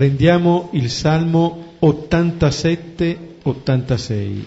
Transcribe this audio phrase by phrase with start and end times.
[0.00, 4.44] Prendiamo il Salmo 87-86.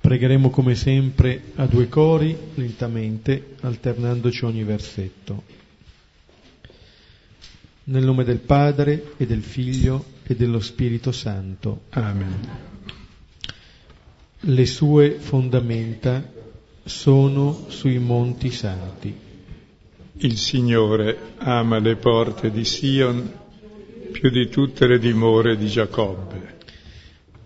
[0.00, 5.63] Pregheremo come sempre a due cori, lentamente, alternandoci ogni versetto.
[7.86, 11.82] Nel nome del Padre e del Figlio e dello Spirito Santo.
[11.90, 12.48] Amen.
[14.40, 16.32] Le sue fondamenta
[16.82, 19.14] sono sui monti santi.
[20.16, 23.32] Il Signore ama le porte di Sion
[24.12, 26.56] più di tutte le dimore di Giacobbe.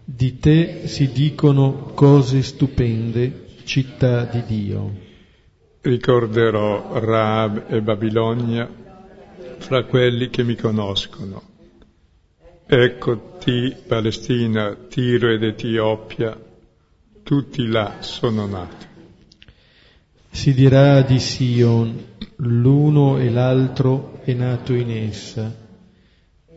[0.04, 4.94] Di te si dicono cose stupende, città di Dio.
[5.80, 8.86] Ricorderò Raab e Babilonia
[9.58, 11.42] fra quelli che mi conoscono.
[12.66, 16.38] Eccoti, Palestina, Tiro ed Etiopia,
[17.22, 18.86] tutti là sono nati.
[20.30, 22.04] Si dirà di Sion,
[22.36, 25.54] l'uno e l'altro è nato in essa,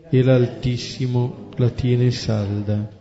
[0.09, 2.99] e l'Altissimo la tiene salda.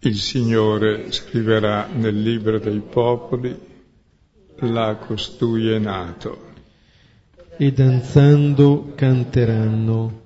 [0.00, 3.54] Il Signore scriverà nel libro dei popoli,
[4.60, 6.49] là costui è nato.
[7.62, 10.22] E danzando canteranno,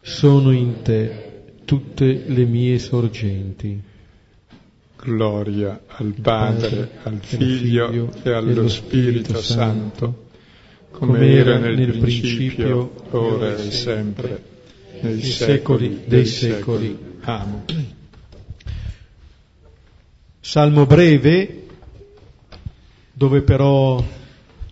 [0.00, 3.78] sono in te tutte le mie sorgenti.
[4.96, 10.28] Gloria al Padre, al Figlio e allo Spirito Santo,
[10.92, 14.42] come era nel principio, ora e sempre,
[15.02, 16.98] nei secoli dei secoli.
[17.20, 17.64] Amen.
[20.40, 21.66] Salmo breve,
[23.12, 24.02] dove però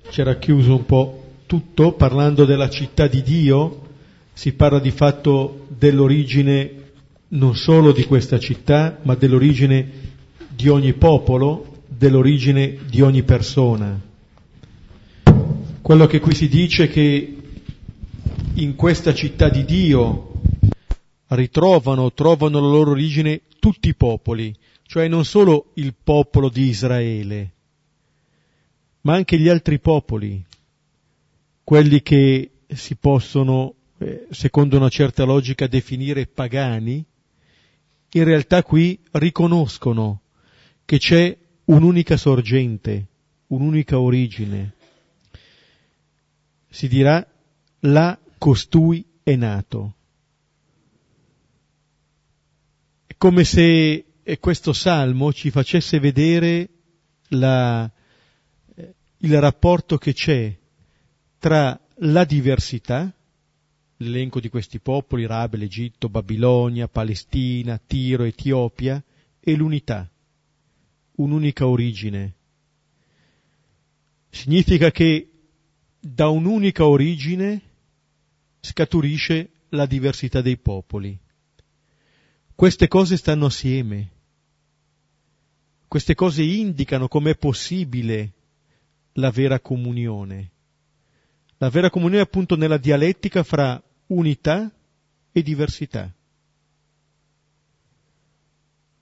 [0.08, 3.88] c'era chiuso un po' tutto, parlando della città di Dio,
[4.32, 6.84] si parla di fatto dell'origine
[7.28, 9.90] non solo di questa città, ma dell'origine
[10.48, 14.00] di ogni popolo, dell'origine di ogni persona.
[15.80, 17.36] Quello che qui si dice è che
[18.54, 20.32] in questa città di Dio
[21.28, 24.54] ritrovano, trovano la loro origine tutti i popoli,
[24.86, 27.52] cioè non solo il popolo di Israele,
[29.02, 30.44] ma anche gli altri popoli,
[31.66, 37.04] quelli che si possono, eh, secondo una certa logica, definire pagani,
[38.12, 40.20] in realtà qui riconoscono
[40.84, 43.08] che c'è un'unica sorgente,
[43.48, 44.74] un'unica origine.
[46.68, 47.26] Si dirà
[47.80, 49.94] là costui è nato.
[53.08, 56.68] È come se e questo salmo ci facesse vedere
[57.30, 57.90] la,
[58.76, 60.56] eh, il rapporto che c'è
[61.38, 63.12] tra la diversità,
[63.98, 69.02] l'elenco di questi popoli, Rabel, Egitto, Babilonia, Palestina, Tiro, Etiopia,
[69.40, 70.10] e l'unità,
[71.16, 72.34] un'unica origine.
[74.28, 75.30] Significa che
[76.00, 77.60] da un'unica origine
[78.60, 81.16] scaturisce la diversità dei popoli.
[82.54, 84.10] Queste cose stanno assieme.
[85.86, 88.32] Queste cose indicano com'è possibile
[89.12, 90.50] la vera comunione.
[91.58, 94.70] La vera comunione è appunto nella dialettica fra unità
[95.32, 96.12] e diversità.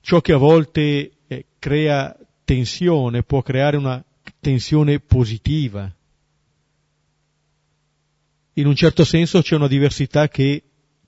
[0.00, 4.04] Ciò che a volte eh, crea tensione può creare una
[4.38, 5.92] tensione positiva.
[8.56, 10.62] In un certo senso c'è una diversità che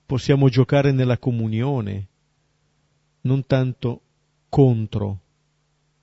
[0.05, 2.09] possiamo giocare nella comunione,
[3.23, 4.01] non tanto
[4.49, 5.21] contro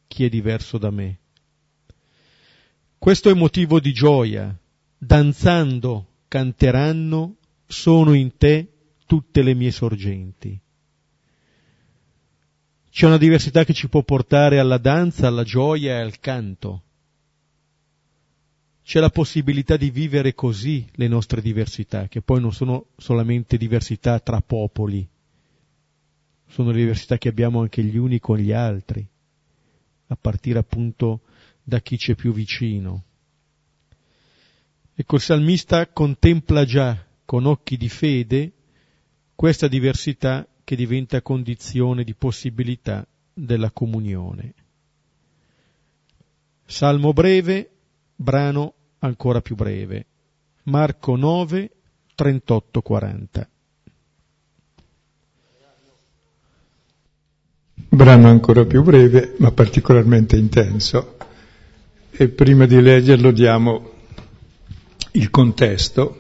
[0.08, 1.20] chi è diverso da me.
[2.98, 4.58] Questo è motivo di gioia.
[5.06, 8.68] Danzando canteranno, sono in te
[9.06, 10.58] tutte le mie sorgenti.
[12.90, 16.84] C'è una diversità che ci può portare alla danza, alla gioia e al canto.
[18.84, 24.20] C'è la possibilità di vivere così le nostre diversità, che poi non sono solamente diversità
[24.20, 25.08] tra popoli,
[26.48, 29.06] sono le diversità che abbiamo anche gli uni con gli altri
[30.08, 31.22] a partire appunto
[31.64, 33.04] da chi c'è più vicino.
[34.96, 38.52] Ecco, il salmista contempla già con occhi di fede
[39.36, 44.54] questa diversità che diventa condizione di possibilità della comunione.
[46.66, 47.70] Salmo breve,
[48.16, 50.06] brano ancora più breve.
[50.64, 51.72] Marco 9,
[52.16, 53.48] 38-40.
[57.94, 61.16] brano ancora più breve ma particolarmente intenso
[62.10, 63.93] e prima di leggerlo diamo
[65.14, 66.20] il contesto.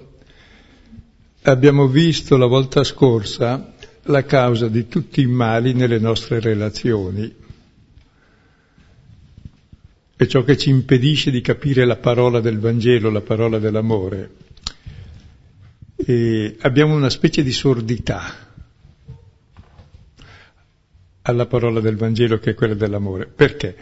[1.43, 3.73] abbiamo visto la volta scorsa
[4.03, 7.33] la causa di tutti i mali nelle nostre relazioni.
[10.15, 14.31] È ciò che ci impedisce di capire la parola del Vangelo, la parola dell'amore.
[15.95, 18.51] E abbiamo una specie di sordità
[21.23, 23.25] alla parola del Vangelo che è quella dell'amore.
[23.27, 23.75] Perché?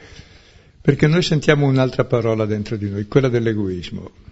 [0.81, 4.30] Perché noi sentiamo un'altra parola dentro di noi, quella dell'egoismo.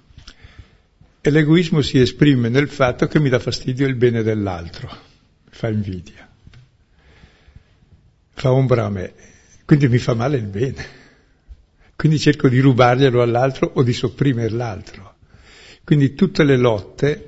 [1.29, 5.67] E l'egoismo si esprime nel fatto che mi dà fastidio il bene dell'altro, mi fa
[5.67, 6.27] invidia,
[8.31, 9.13] fa ombra a me,
[9.63, 10.83] quindi mi fa male il bene.
[11.95, 15.17] Quindi cerco di rubarglielo all'altro o di sopprimere l'altro.
[15.83, 17.25] Quindi tutte le lotte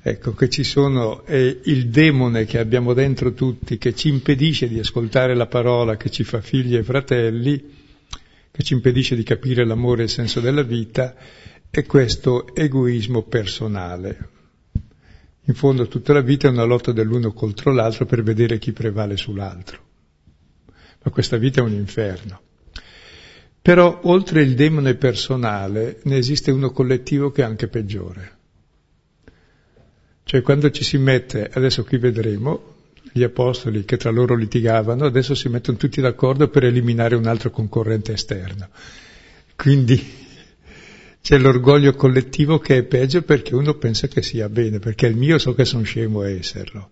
[0.00, 4.78] ecco, che ci sono, è il demone che abbiamo dentro tutti, che ci impedisce di
[4.78, 7.62] ascoltare la parola, che ci fa figli e fratelli,
[8.50, 11.14] che ci impedisce di capire l'amore e il senso della vita,
[11.72, 14.28] è questo egoismo personale.
[15.46, 19.16] In fondo tutta la vita è una lotta dell'uno contro l'altro per vedere chi prevale
[19.16, 19.80] sull'altro.
[21.02, 22.40] Ma questa vita è un inferno.
[23.60, 28.40] Però oltre il demone personale ne esiste uno collettivo che è anche peggiore
[30.24, 32.74] cioè quando ci si mette, adesso qui vedremo,
[33.12, 37.50] gli apostoli che tra loro litigavano, adesso si mettono tutti d'accordo per eliminare un altro
[37.50, 38.68] concorrente esterno.
[39.56, 40.21] Quindi
[41.22, 45.38] c'è l'orgoglio collettivo che è peggio perché uno pensa che sia bene, perché il mio
[45.38, 46.90] so che sono scemo a esserlo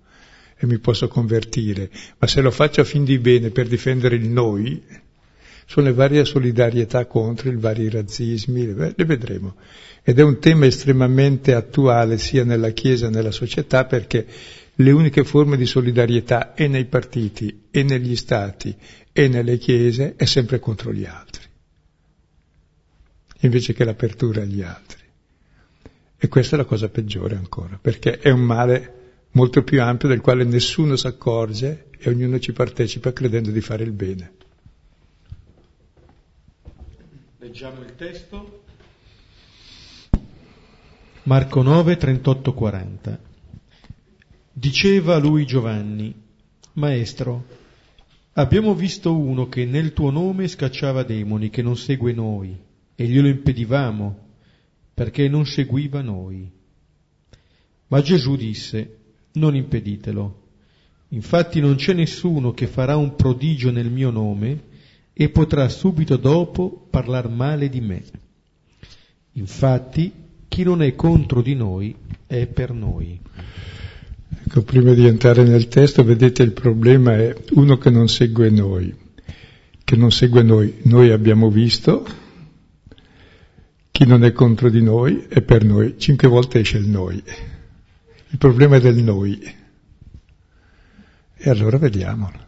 [0.56, 4.28] e mi posso convertire, ma se lo faccio a fin di bene per difendere il
[4.28, 4.82] noi,
[5.66, 9.54] sono le varie solidarietà contro i vari razzismi, le vedremo.
[10.02, 14.26] Ed è un tema estremamente attuale sia nella Chiesa che nella società perché
[14.74, 18.74] le uniche forme di solidarietà e nei partiti e negli stati
[19.12, 21.29] e nelle chiese è sempre contro gli altri,
[23.40, 24.98] invece che l'apertura agli altri.
[26.16, 28.94] E questa è la cosa peggiore ancora, perché è un male
[29.32, 33.84] molto più ampio del quale nessuno si accorge e ognuno ci partecipa credendo di fare
[33.84, 34.32] il bene.
[37.38, 38.62] Leggiamo il testo.
[41.22, 43.20] Marco 9, 38, 40.
[44.52, 46.14] Diceva lui Giovanni,
[46.74, 47.46] Maestro,
[48.34, 52.58] abbiamo visto uno che nel tuo nome scacciava demoni, che non segue noi,
[53.00, 54.18] e glielo impedivamo,
[54.92, 56.46] perché non seguiva noi.
[57.86, 58.98] Ma Gesù disse,
[59.32, 60.42] non impeditelo.
[61.08, 64.64] Infatti non c'è nessuno che farà un prodigio nel mio nome
[65.14, 68.02] e potrà subito dopo parlar male di me.
[69.32, 70.12] Infatti,
[70.46, 73.18] chi non è contro di noi è per noi.
[74.44, 78.94] Ecco, prima di entrare nel testo, vedete il problema è uno che non segue noi,
[79.82, 82.19] che non segue noi, noi abbiamo visto,
[84.00, 87.22] chi non è contro di noi è per noi, cinque volte esce il noi.
[88.30, 89.38] Il problema è del noi.
[91.36, 92.38] E allora vediamolo,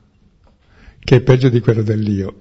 [0.99, 2.38] che è peggio di quello dell'io.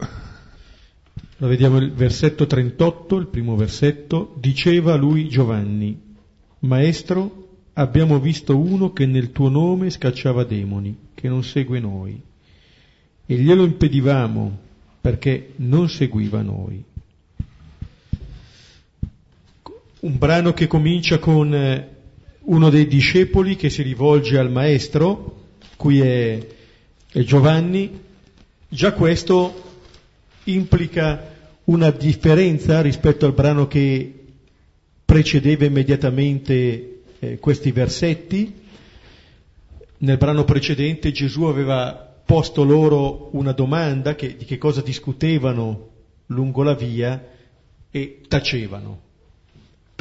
[1.36, 6.16] Lo vediamo il versetto 38, il primo versetto, diceva lui Giovanni,
[6.60, 12.18] Maestro, abbiamo visto uno che nel tuo nome scacciava demoni, che non segue noi,
[13.26, 14.58] e glielo impedivamo
[15.02, 16.86] perché non seguiva noi.
[20.02, 21.88] Un brano che comincia con eh,
[22.44, 26.48] uno dei discepoli che si rivolge al Maestro, qui è,
[27.12, 28.00] è Giovanni,
[28.68, 29.70] già questo
[30.46, 31.36] implica
[31.66, 34.12] una differenza rispetto al brano che
[35.06, 38.60] precedeva immediatamente eh, questi versetti.
[39.98, 41.94] Nel brano precedente Gesù aveva
[42.26, 45.90] posto loro una domanda che, di che cosa discutevano
[46.28, 47.24] lungo la via
[47.92, 49.02] e tacevano,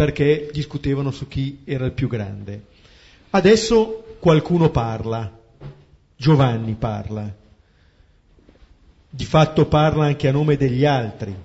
[0.00, 2.68] perché discutevano su chi era il più grande.
[3.28, 5.30] Adesso qualcuno parla,
[6.16, 7.30] Giovanni parla,
[9.10, 11.36] di fatto parla anche a nome degli altri.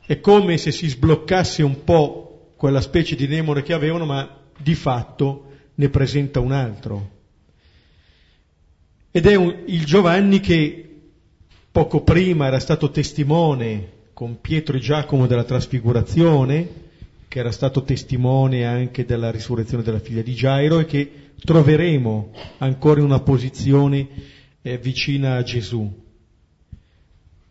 [0.00, 4.76] È come se si sbloccasse un po' quella specie di demone che avevano, ma di
[4.76, 7.10] fatto ne presenta un altro.
[9.10, 10.98] Ed è un, il Giovanni che
[11.72, 16.84] poco prima era stato testimone con Pietro e Giacomo della trasfigurazione,
[17.28, 23.00] che era stato testimone anche della risurrezione della figlia di Gairo e che troveremo ancora
[23.00, 24.08] in una posizione
[24.62, 26.04] eh, vicina a Gesù.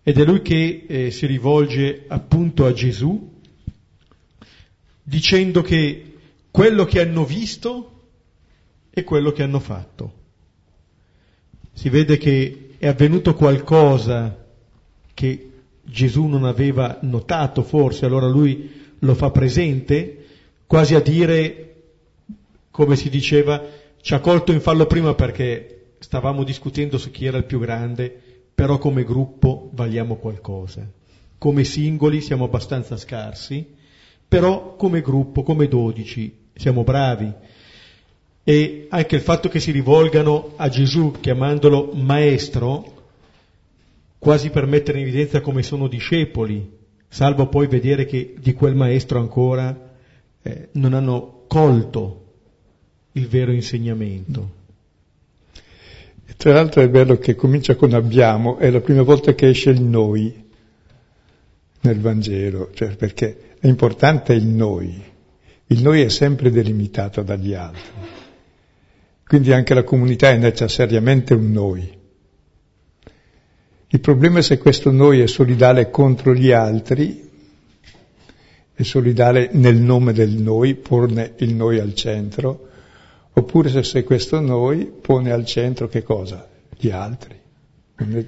[0.03, 3.33] Ed è lui che eh, si rivolge appunto a Gesù
[5.01, 6.13] dicendo che
[6.51, 7.91] quello che hanno visto
[8.89, 10.13] è quello che hanno fatto.
[11.73, 14.45] Si vede che è avvenuto qualcosa
[15.13, 15.51] che
[15.83, 20.25] Gesù non aveva notato forse, allora lui lo fa presente,
[20.67, 21.65] quasi a dire
[22.71, 23.63] come si diceva,
[24.01, 28.13] ci ha colto in fallo prima perché stavamo discutendo su chi era il più grande,
[28.53, 30.85] però come gruppo valiamo qualcosa.
[31.37, 33.65] Come singoli siamo abbastanza scarsi,
[34.27, 37.31] però come gruppo, come dodici, siamo bravi.
[38.43, 42.93] E anche il fatto che si rivolgano a Gesù chiamandolo maestro,
[44.19, 46.69] quasi per mettere in evidenza come sono discepoli,
[47.07, 49.93] salvo poi vedere che di quel maestro ancora
[50.41, 52.23] eh, non hanno colto
[53.13, 54.63] il vero insegnamento.
[56.25, 59.69] E tra l'altro è bello che comincia con abbiamo, è la prima volta che esce
[59.69, 60.43] il noi
[61.81, 65.01] nel Vangelo, cioè perché è importante il noi,
[65.67, 67.91] il noi è sempre delimitato dagli altri,
[69.25, 71.94] quindi anche la comunità è necessariamente un noi.
[73.95, 77.29] Il problema è se questo noi è solidale contro gli altri,
[78.73, 82.67] è solidale nel nome del noi, porne il noi al centro,
[83.31, 86.45] oppure se questo noi pone al centro che cosa?
[86.77, 87.39] Gli altri.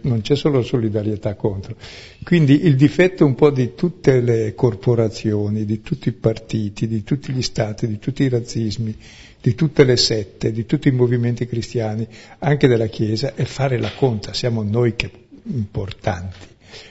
[0.04, 1.76] Non c'è solo solidarietà contro.
[2.24, 7.34] Quindi il difetto un po' di tutte le corporazioni, di tutti i partiti, di tutti
[7.34, 8.96] gli stati, di tutti i razzismi,
[9.42, 12.08] di tutte le sette, di tutti i movimenti cristiani,
[12.40, 16.48] anche della Chiesa, è fare la conta, siamo noi che importanti.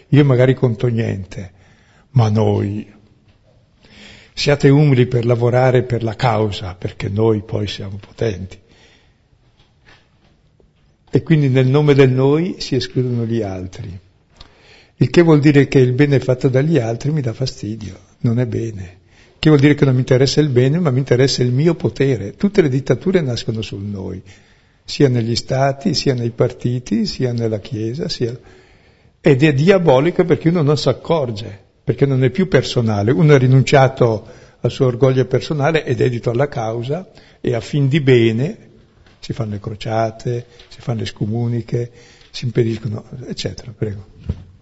[0.08, 1.52] Io magari conto niente,
[2.10, 2.94] ma noi.
[4.32, 8.58] Siate umili per lavorare per la causa, perché noi poi siamo potenti.
[11.10, 13.98] E quindi nel nome del noi si escludono gli altri.
[14.98, 18.46] Il che vuol dire che il bene fatto dagli altri mi dà fastidio, non è
[18.46, 19.00] bene.
[19.38, 22.34] Che vuol dire che non mi interessa il bene, ma mi interessa il mio potere.
[22.34, 24.22] Tutte le dittature nascono sul noi
[24.86, 28.38] sia negli stati, sia nei partiti, sia nella Chiesa, sia...
[29.20, 33.38] ed è diabolica perché uno non si accorge, perché non è più personale, uno ha
[33.38, 34.26] rinunciato
[34.60, 38.58] al suo orgoglio personale è dedito alla causa e a fin di bene
[39.18, 41.90] si fanno le crociate, si fanno le scomuniche,
[42.30, 43.74] si impediscono, eccetera.
[43.76, 44.06] Prego.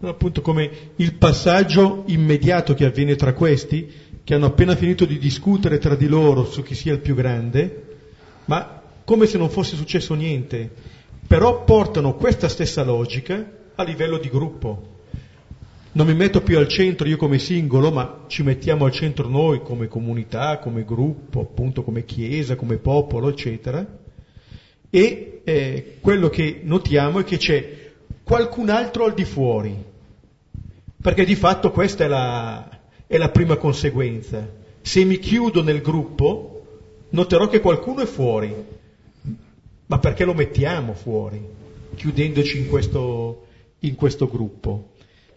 [0.00, 3.92] Appunto come il passaggio immediato che avviene tra questi,
[4.24, 7.82] che hanno appena finito di discutere tra di loro su chi sia il più grande,
[8.46, 10.70] ma come se non fosse successo niente,
[11.26, 14.92] però portano questa stessa logica a livello di gruppo.
[15.92, 19.62] Non mi metto più al centro io come singolo, ma ci mettiamo al centro noi
[19.62, 23.86] come comunità, come gruppo, appunto come chiesa, come popolo, eccetera.
[24.90, 27.92] E eh, quello che notiamo è che c'è
[28.24, 29.76] qualcun altro al di fuori,
[31.00, 32.68] perché di fatto questa è la,
[33.06, 34.48] è la prima conseguenza.
[34.80, 36.62] Se mi chiudo nel gruppo,
[37.10, 38.52] noterò che qualcuno è fuori,
[39.86, 41.42] ma perché lo mettiamo fuori,
[41.94, 43.46] chiudendoci in questo,
[43.80, 44.92] in questo gruppo?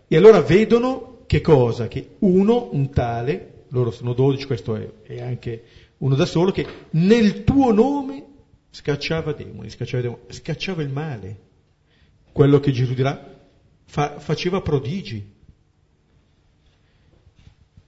[0.07, 1.87] E allora vedono che cosa?
[1.87, 5.63] Che uno, un tale, loro sono dodici, questo è, è anche
[5.97, 8.25] uno da solo, che nel tuo nome
[8.71, 11.39] scacciava demoni, scacciava, demoni, scacciava il male.
[12.31, 13.37] Quello che Gesù dirà,
[13.85, 15.35] fa, faceva prodigi.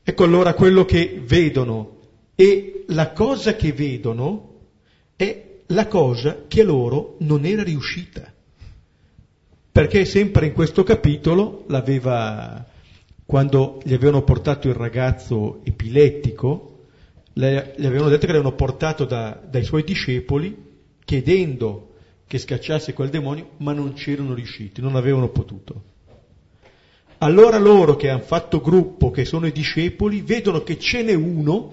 [0.04, 1.98] Ecco allora quello che vedono
[2.36, 4.48] e la cosa che vedono
[5.16, 8.32] è la cosa che a loro non era riuscita.
[9.72, 12.66] Perché sempre in questo capitolo l'aveva,
[13.26, 16.86] quando gli avevano portato il ragazzo epilettico,
[17.34, 20.68] gli avevano detto che l'avevano portato da, dai suoi discepoli
[21.06, 21.94] chiedendo
[22.28, 25.84] che scacciasse quel demonio, ma non c'erano riusciti, non avevano potuto.
[27.20, 31.72] Allora loro che hanno fatto gruppo, che sono i discepoli, vedono che ce n'è uno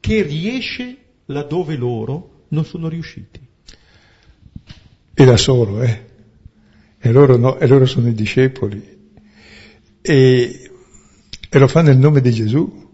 [0.00, 0.96] che riesce
[1.26, 3.40] laddove loro non sono riusciti.
[5.14, 6.06] E da solo, eh?
[6.98, 8.96] E loro, no, e loro sono i discepoli.
[10.00, 10.70] E,
[11.48, 12.86] e, lo fa nel nome di Gesù.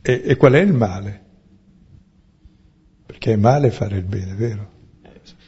[0.00, 1.24] E, e, qual è il male?
[3.04, 4.70] Perché è male fare il bene, vero?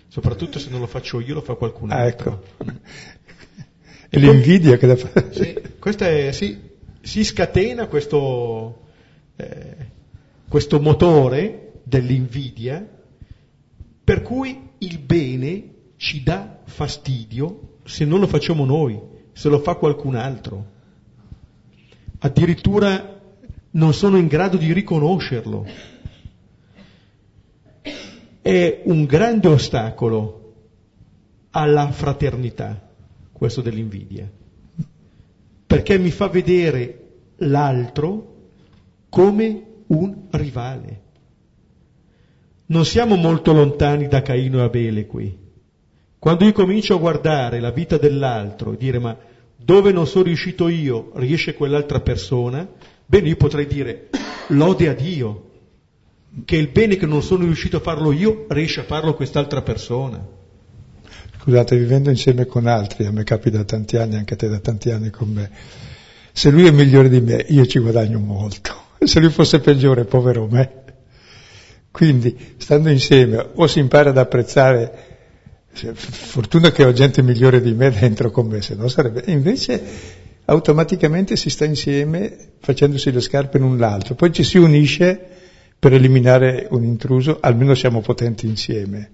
[0.08, 2.44] Soprattutto se non lo faccio io, lo fa qualcun ah, altro.
[2.56, 2.78] Ah, ecco.
[4.08, 5.32] E l'invidia che da fare.
[5.32, 6.58] Sì, questa è, sì,
[7.00, 8.88] si scatena questo,
[9.36, 9.76] eh,
[10.48, 12.88] questo motore dell'invidia,
[14.04, 18.98] per cui il bene ci dà fastidio se non lo facciamo noi,
[19.32, 20.78] se lo fa qualcun altro.
[22.20, 23.20] Addirittura
[23.72, 25.66] non sono in grado di riconoscerlo.
[28.40, 30.54] È un grande ostacolo
[31.50, 32.88] alla fraternità,
[33.32, 34.30] questo dell'invidia,
[35.66, 38.36] perché mi fa vedere l'altro
[39.08, 40.99] come un rivale.
[42.70, 45.36] Non siamo molto lontani da Caino e Abele qui.
[46.20, 49.16] Quando io comincio a guardare la vita dell'altro e dire ma
[49.56, 52.68] dove non sono riuscito io riesce quell'altra persona,
[53.04, 54.08] bene io potrei dire
[54.48, 55.50] lode a Dio,
[56.44, 60.24] che il bene che non sono riuscito a farlo io riesce a farlo quest'altra persona.
[61.40, 64.60] Scusate, vivendo insieme con altri, a me capita da tanti anni, anche a te da
[64.60, 65.50] tanti anni con me,
[66.30, 68.88] se lui è migliore di me, io ci guadagno molto.
[69.02, 70.79] Se lui fosse peggiore, povero me.
[71.90, 75.08] Quindi, stando insieme, o si impara ad apprezzare,
[75.72, 79.24] fortuna che ho gente migliore di me dentro con me, se no sarebbe...
[79.26, 79.82] Invece,
[80.44, 85.18] automaticamente si sta insieme facendosi le scarpe l'un l'altro, poi ci si unisce
[85.78, 89.10] per eliminare un intruso, almeno siamo potenti insieme.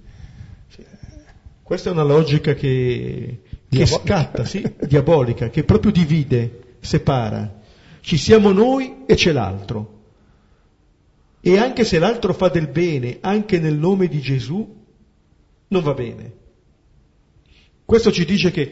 [1.63, 7.61] Questa è una logica che, che scatta, sì, diabolica, che proprio divide, separa.
[8.01, 9.96] Ci siamo noi e c'è l'altro.
[11.47, 14.85] E anche se l'altro fa del bene, anche nel nome di Gesù,
[15.69, 16.33] non va bene.
[17.85, 18.69] Questo ci dice che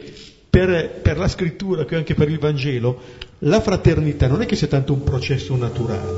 [0.49, 2.99] per, per la scrittura, che anche per il Vangelo,
[3.39, 6.11] la fraternità non è che sia tanto un processo naturale,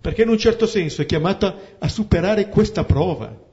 [0.00, 3.46] perché in un certo senso è chiamata a superare questa prova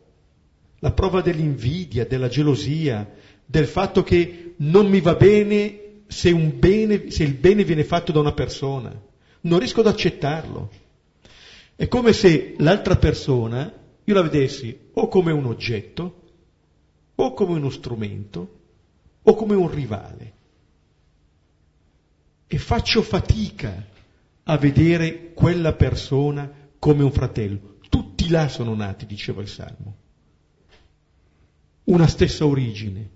[0.79, 3.09] la prova dell'invidia, della gelosia,
[3.45, 8.19] del fatto che non mi va bene se, bene se, il bene viene fatto da
[8.19, 8.93] una persona.
[9.41, 10.69] Non riesco ad accettarlo.
[11.75, 13.71] È come se l'altra persona
[14.03, 16.21] io la vedessi o come un oggetto,
[17.15, 18.59] o come uno strumento,
[19.23, 20.33] o come un rivale.
[22.47, 23.85] E faccio fatica
[24.43, 27.77] a vedere quella persona come un fratello.
[27.89, 30.03] Tutti là sono nati, diceva il Salmo
[31.85, 33.09] una stessa origine.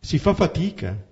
[0.00, 1.04] Si fa fatica.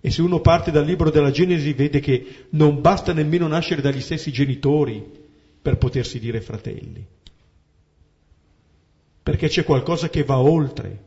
[0.00, 4.00] E se uno parte dal libro della Genesi vede che non basta nemmeno nascere dagli
[4.00, 5.19] stessi genitori
[5.60, 7.06] per potersi dire fratelli.
[9.22, 11.04] Perché c'è qualcosa che va oltre,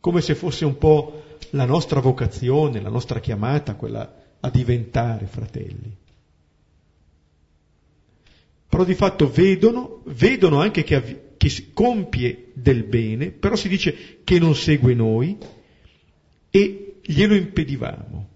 [0.00, 5.96] come se fosse un po' la nostra vocazione, la nostra chiamata, quella a diventare fratelli.
[8.68, 14.38] Però di fatto vedono, vedono anche che, che compie del bene, però si dice che
[14.38, 15.38] non segue noi
[16.50, 18.28] e glielo impedivamo.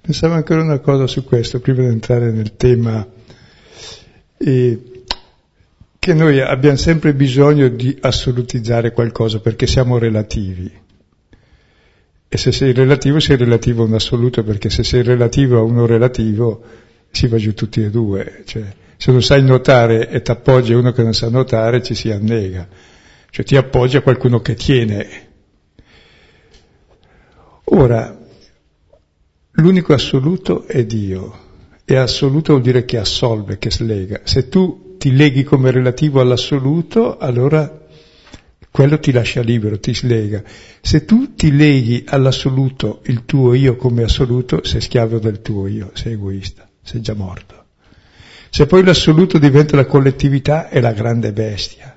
[0.00, 3.06] Pensavo ancora una cosa su questo, prima di entrare nel tema,
[4.38, 4.80] eh,
[5.98, 10.70] che noi abbiamo sempre bisogno di assolutizzare qualcosa perché siamo relativi.
[12.28, 15.86] E se sei relativo, sei relativo a un assoluto, perché se sei relativo a uno
[15.86, 16.62] relativo,
[17.10, 18.42] si va giù tutti e due.
[18.44, 18.62] Cioè,
[18.96, 22.10] se non sai nuotare e ti appoggi a uno che non sa nuotare, ci si
[22.10, 22.68] annega.
[23.30, 25.08] Cioè ti appoggi a qualcuno che tiene.
[27.64, 28.16] Ora,
[29.52, 31.45] l'unico assoluto è Dio.
[31.88, 34.22] E assoluto vuol dire che assolve, che slega.
[34.24, 37.86] Se tu ti leghi come relativo all'assoluto, allora
[38.72, 40.42] quello ti lascia libero, ti slega.
[40.80, 45.92] Se tu ti leghi all'assoluto, il tuo io come assoluto, sei schiavo del tuo io,
[45.94, 47.64] sei egoista, sei già morto.
[48.50, 51.96] Se poi l'assoluto diventa la collettività è la grande bestia.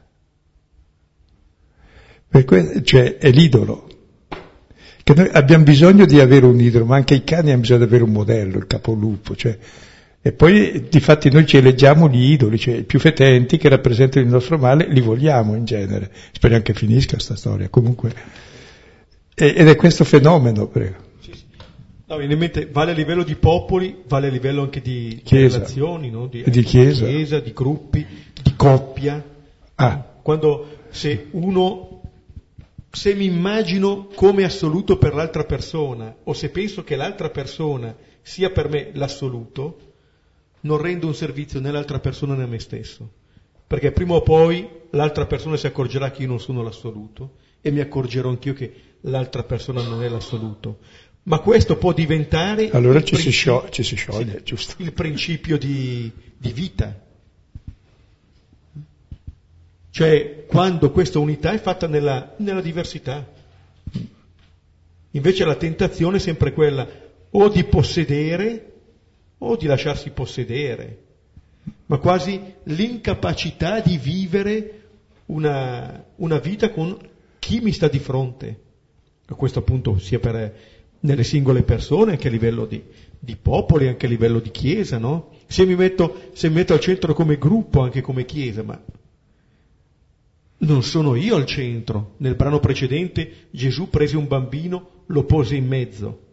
[2.30, 3.89] Que- cioè è l'idolo.
[5.10, 7.86] Che noi abbiamo bisogno di avere un idolo, ma anche i cani hanno bisogno di
[7.86, 9.36] avere un modello, il capolupo.
[9.36, 9.58] Cioè,
[10.22, 14.32] e poi difatti noi ci eleggiamo gli idoli, cioè i più fetenti che rappresentano il
[14.32, 16.12] nostro male, li vogliamo in genere.
[16.32, 17.70] Speriamo che finisca questa storia.
[17.70, 18.14] Comunque,
[19.34, 20.98] ed è questo fenomeno, prego.
[22.06, 25.38] No, viene in mente, vale a livello di popoli, vale a livello anche di, di
[25.38, 26.28] relazioni, no?
[26.28, 27.08] di, di chiesa.
[27.08, 27.40] di, chiesa.
[27.40, 28.06] di gruppi,
[28.44, 29.26] di coppia.
[29.74, 30.06] Ah.
[30.22, 31.89] Quando se uno,
[32.92, 38.50] se mi immagino come assoluto per l'altra persona, o se penso che l'altra persona sia
[38.50, 39.78] per me l'assoluto,
[40.62, 43.10] non rendo un servizio né all'altra persona né a me stesso.
[43.68, 47.80] Perché prima o poi l'altra persona si accorgerà che io non sono l'assoluto e mi
[47.80, 50.80] accorgerò anch'io che l'altra persona non è l'assoluto
[51.24, 56.12] ma questo può diventare allora ci si, scioglie, ci si scioglie sì, il principio di,
[56.36, 57.08] di, vita.
[59.92, 63.28] Cioè quando questa unità è fatta nella, nella diversità.
[65.12, 66.88] Invece la tentazione è sempre quella
[67.32, 68.74] o di possedere
[69.40, 70.98] o di lasciarsi possedere,
[71.88, 74.82] ma quasi l'incapacità di vivere
[75.28, 76.98] una, una vita con
[77.40, 78.60] chi mi sta di fronte.
[79.28, 80.56] A questo appunto sia per
[81.02, 82.84] nelle singole persone, anche a livello di,
[83.18, 85.30] di popoli, anche a livello di chiesa, no?
[85.48, 88.80] Se mi, metto, se mi metto al centro come gruppo, anche come chiesa, ma
[90.60, 92.16] non sono io al centro.
[92.18, 96.28] Nel brano precedente Gesù prese un bambino, lo pose in mezzo.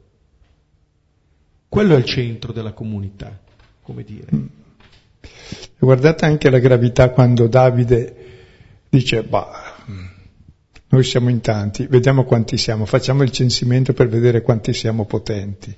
[1.68, 3.38] Quello è il centro della comunità,
[3.82, 4.26] come dire.
[5.78, 8.24] Guardate anche la gravità quando Davide
[8.88, 9.74] dice, bah,
[10.88, 15.74] noi siamo in tanti, vediamo quanti siamo, facciamo il censimento per vedere quanti siamo potenti.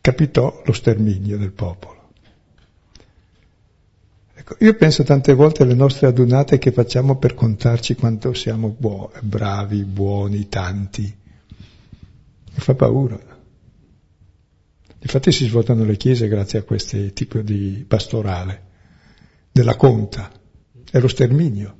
[0.00, 1.99] Capitò lo sterminio del popolo.
[4.50, 9.12] Ecco, io penso tante volte alle nostre adunate che facciamo per contarci quanto siamo buoni,
[9.22, 11.02] bravi, buoni, tanti.
[11.02, 13.18] Mi fa paura.
[15.02, 18.62] Infatti si svuotano le chiese grazie a questo tipo di pastorale,
[19.52, 20.30] della conta,
[20.90, 21.76] è lo sterminio.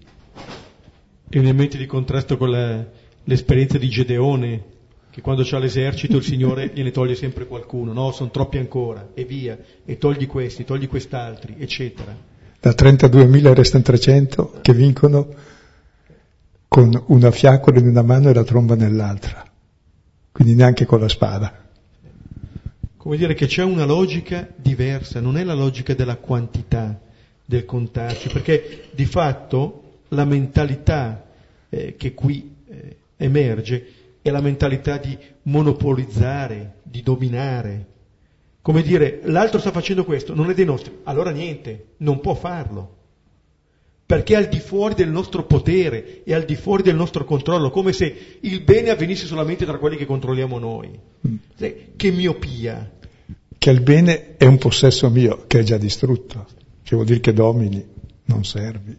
[1.29, 2.87] Elementi di contrasto con la,
[3.25, 4.65] l'esperienza di Gedeone,
[5.11, 9.25] che quando c'ha l'esercito il Signore gliene toglie sempre qualcuno, no, sono troppi ancora, e
[9.25, 12.39] via, e togli questi, togli quest'altri, eccetera.
[12.61, 15.35] Da 32.000 restano 300 che vincono
[16.69, 19.45] con una fiaccola in una mano e la tromba nell'altra,
[20.31, 21.69] quindi neanche con la spada.
[22.99, 27.01] Come dire che c'è una logica diversa, non è la logica della quantità
[27.47, 31.25] del contarci, perché di fatto la mentalità
[31.71, 33.87] eh, che qui eh, emerge
[34.21, 37.87] è la mentalità di monopolizzare, di dominare.
[38.63, 42.99] Come dire, l'altro sta facendo questo, non è dei nostri, allora niente, non può farlo.
[44.05, 47.71] Perché è al di fuori del nostro potere e al di fuori del nostro controllo,
[47.71, 50.91] come se il bene avvenisse solamente tra quelli che controlliamo noi.
[51.27, 51.35] Mm.
[51.97, 52.91] Che miopia.
[53.57, 56.47] Che il bene è un possesso mio che è già distrutto,
[56.83, 57.87] che vuol dire che domini,
[58.25, 58.97] non servi.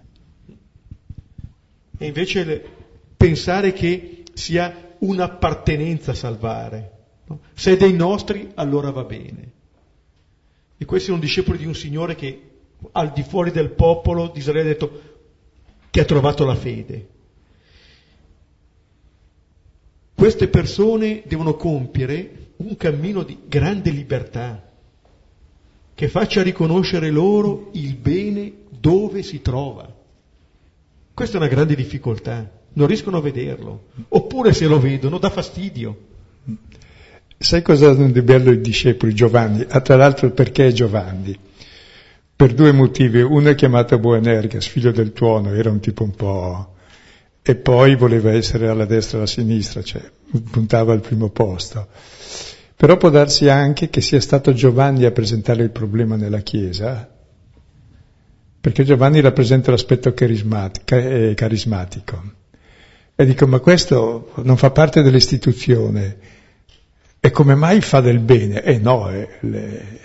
[1.98, 2.64] E invece
[3.18, 6.91] pensare che sia un'appartenenza a salvare.
[7.32, 7.40] No?
[7.54, 9.52] Se è dei nostri, allora va bene.
[10.78, 12.50] E questi sono discepoli di un Signore che
[12.92, 15.02] al di fuori del popolo di Israele ha detto
[15.90, 17.08] che ha trovato la fede.
[20.16, 24.70] Queste persone devono compiere un cammino di grande libertà
[25.94, 29.92] che faccia riconoscere loro il bene dove si trova.
[31.14, 36.10] Questa è una grande difficoltà non riescono a vederlo, oppure se lo vedono dà fastidio.
[37.42, 39.66] Sai cosa hanno di bello i discepoli Giovanni?
[39.68, 41.36] Ah, tra l'altro perché Giovanni?
[42.36, 43.20] Per due motivi.
[43.22, 46.76] Uno è chiamato Boanerges, figlio del tuono, era un tipo un po'...
[47.42, 50.04] e poi voleva essere alla destra e alla sinistra, cioè
[50.52, 51.88] puntava al primo posto.
[52.76, 57.10] Però può darsi anche che sia stato Giovanni a presentare il problema nella Chiesa,
[58.62, 62.24] perché Giovanni rappresenta l'aspetto eh, carismatico.
[63.16, 66.40] E dico, ma questo non fa parte dell'istituzione.
[67.24, 68.64] E come mai fa del bene?
[68.64, 70.00] Eh no, eh, le,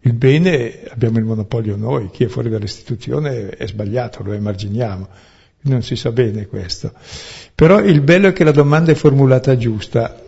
[0.00, 5.08] il bene abbiamo il monopolio noi, chi è fuori dall'istituzione è sbagliato, lo emarginiamo.
[5.62, 6.92] Non si sa bene questo.
[7.54, 10.22] Però il bello è che la domanda è formulata giusta.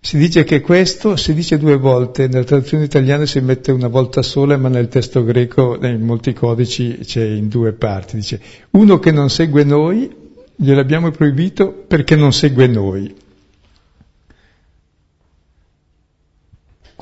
[0.00, 4.22] Si dice che questo si dice due volte, nella traduzione italiana si mette una volta
[4.22, 8.16] sola, ma nel testo greco, in molti codici, c'è in due parti.
[8.16, 10.12] Dice, uno che non segue noi
[10.56, 13.21] gliel'abbiamo proibito perché non segue noi.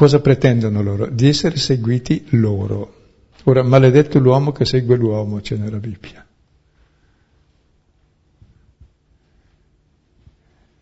[0.00, 1.08] Cosa pretendono loro?
[1.10, 2.94] Di essere seguiti loro.
[3.44, 6.26] Ora, maledetto l'uomo che segue l'uomo, c'è nella Bibbia.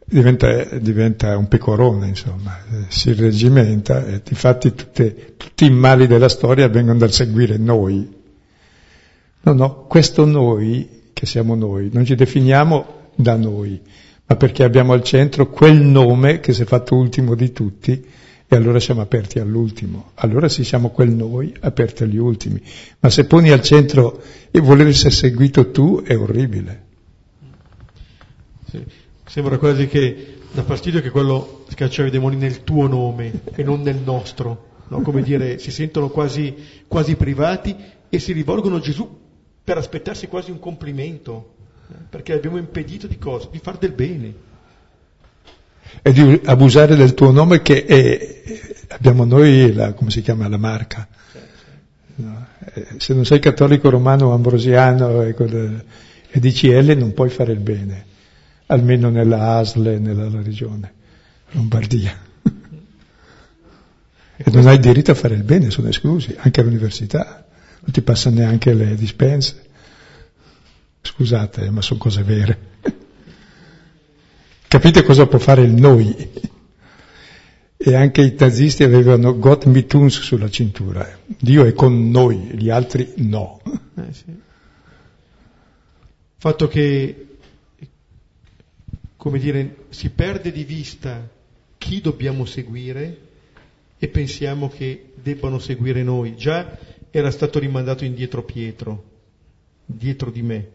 [0.04, 6.68] Diventa, diventa, un pecorone, insomma, si regimenta e infatti tutte, tutti i mali della storia
[6.68, 8.08] vengono dal seguire noi.
[9.40, 13.82] No, no, questo noi che siamo noi, non ci definiamo da noi,
[14.26, 18.10] ma perché abbiamo al centro quel nome che si è fatto ultimo di tutti
[18.50, 20.12] e allora siamo aperti all'ultimo.
[20.14, 22.62] Allora sì siamo quel noi aperti agli ultimi.
[23.00, 26.86] Ma se poni al centro e voler essere seguito tu è orribile.
[28.70, 28.82] Sì.
[29.26, 33.82] Sembra quasi che dà fastidio che quello scacciava i demoni nel tuo nome e non
[33.82, 34.66] nel nostro.
[34.88, 35.02] No?
[35.02, 36.54] Come dire, si sentono quasi,
[36.86, 37.76] quasi privati
[38.08, 39.06] e si rivolgono a Gesù
[39.62, 41.54] per aspettarsi quasi un complimento,
[41.90, 43.48] eh, perché abbiamo impedito di cosa?
[43.50, 44.46] Di far del bene.
[46.02, 48.42] E di abusare del tuo nome che è,
[48.88, 51.06] abbiamo noi, la, come si chiama, la marca.
[52.16, 52.46] No?
[52.74, 55.84] Eh, se non sei cattolico romano o ambrosiano e, quel,
[56.30, 58.04] e dici L non puoi fare il bene,
[58.66, 60.92] almeno nella ASL, nella regione
[61.50, 62.16] Lombardia.
[64.36, 67.44] e non hai diritto a fare il bene, sono esclusi, anche all'università
[67.80, 69.66] non ti passano neanche le dispense.
[71.00, 72.58] Scusate, ma sono cose vere.
[74.68, 76.14] Capite cosa può fare il noi?
[77.74, 81.08] E anche i nazisti avevano Gott mit uns sulla cintura.
[81.24, 83.62] Dio è con noi, gli altri no.
[83.64, 84.24] Eh sì.
[86.36, 87.26] Fatto che,
[89.16, 91.26] come dire, si perde di vista
[91.78, 93.18] chi dobbiamo seguire
[93.98, 96.36] e pensiamo che debbano seguire noi.
[96.36, 96.76] Già
[97.10, 99.02] era stato rimandato indietro Pietro,
[99.86, 100.68] dietro di me,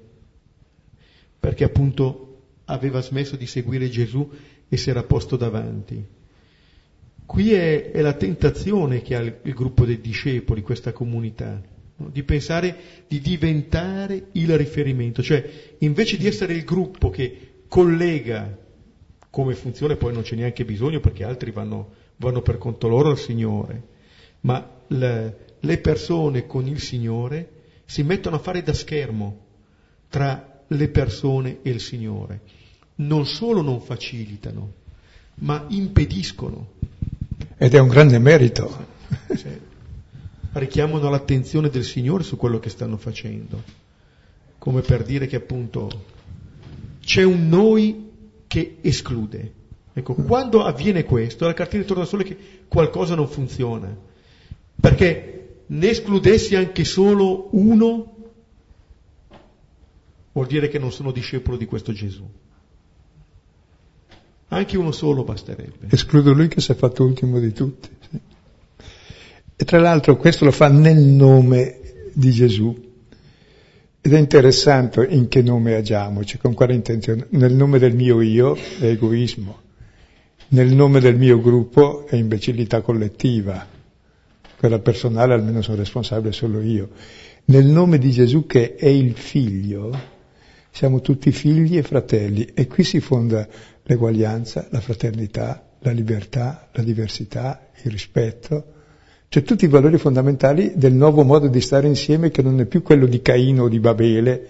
[1.40, 2.33] perché appunto
[2.66, 4.30] aveva smesso di seguire Gesù
[4.68, 6.04] e si era posto davanti.
[7.26, 11.62] Qui è, è la tentazione che ha il, il gruppo dei discepoli, questa comunità.
[11.96, 12.10] no?
[12.10, 12.76] di pensare
[13.08, 15.44] di diventare il riferimento, cioè
[15.80, 18.58] invece di essere il gruppo che collega
[19.30, 23.18] come funzione, poi non c'è neanche bisogno perché altri vanno, vanno per conto loro al
[23.18, 23.82] Signore,
[24.42, 27.50] ma le, le persone con il Signore
[27.86, 29.40] si mettono a fare da schermo
[30.08, 32.42] tra le persone e il Signore.
[32.96, 34.74] Non solo non facilitano,
[35.36, 36.72] ma impediscono.
[37.58, 38.86] Ed è un grande merito.
[39.36, 39.72] Sì.
[40.54, 43.64] Richiamano l'attenzione del Signore su quello che stanno facendo,
[44.60, 45.90] come per dire che appunto
[47.04, 48.12] c'è un noi
[48.48, 49.54] che esclude.
[49.94, 53.96] Ecco, quando avviene questo, la cartina torna solo che qualcosa non funziona,
[54.80, 55.34] perché
[55.66, 58.13] ne escludessi anche solo uno,
[60.34, 62.28] vuol dire che non sono discepolo di questo Gesù.
[64.50, 65.88] Anche uno solo basterebbe.
[65.90, 67.90] Escludo lui che si è fatto ultimo di tutti.
[68.10, 68.20] Sì.
[69.56, 71.80] E tra l'altro questo lo fa nel nome
[72.14, 72.92] di Gesù.
[74.02, 77.28] Ed è interessante in che nome agiamoci, con quale intenzione.
[77.30, 79.62] Nel nome del mio io è egoismo,
[80.50, 83.66] nel nome del mio gruppo è imbecillità collettiva,
[84.58, 86.90] quella personale almeno sono responsabile solo io.
[87.46, 89.98] Nel nome di Gesù che è il figlio,
[90.74, 93.48] siamo tutti figli e fratelli e qui si fonda
[93.84, 98.66] l'eguaglianza, la fraternità, la libertà, la diversità, il rispetto,
[99.30, 102.82] cioè tutti i valori fondamentali del nuovo modo di stare insieme che non è più
[102.82, 104.48] quello di Caino o di Babele,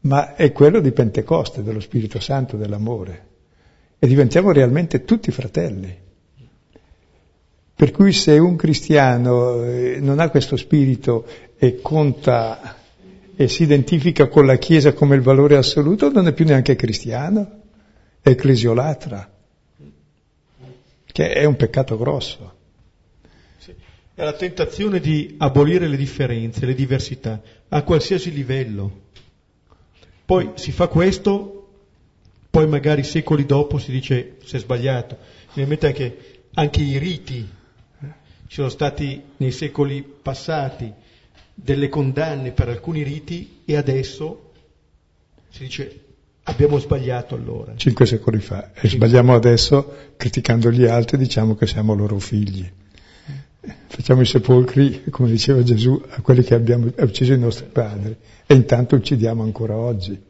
[0.00, 3.26] ma è quello di Pentecoste, dello Spirito Santo, dell'amore.
[3.98, 5.96] E diventiamo realmente tutti fratelli.
[7.74, 11.26] Per cui se un cristiano eh, non ha questo spirito
[11.56, 12.84] e conta
[13.36, 17.60] e si identifica con la Chiesa come il valore assoluto, non è più neanche cristiano,
[18.22, 19.30] è ecclesiolatra,
[21.04, 22.54] che è un peccato grosso.
[24.14, 29.04] È la tentazione di abolire le differenze, le diversità, a qualsiasi livello.
[30.24, 31.68] Poi si fa questo,
[32.48, 35.18] poi magari secoli dopo si dice si è sbagliato.
[35.52, 36.18] Mi mette anche,
[36.54, 37.46] anche i riti.
[38.48, 40.90] Ci sono stati nei secoli passati
[41.58, 44.52] delle condanne per alcuni riti e adesso
[45.48, 46.00] si dice
[46.42, 47.72] abbiamo sbagliato allora.
[47.76, 48.72] Cinque secoli fa.
[48.74, 52.70] E sbagliamo adesso criticando gli altri diciamo che siamo loro figli.
[53.88, 58.14] Facciamo i sepolcri, come diceva Gesù, a quelli che abbiamo ucciso i nostri padri
[58.46, 60.20] e intanto uccidiamo ancora oggi.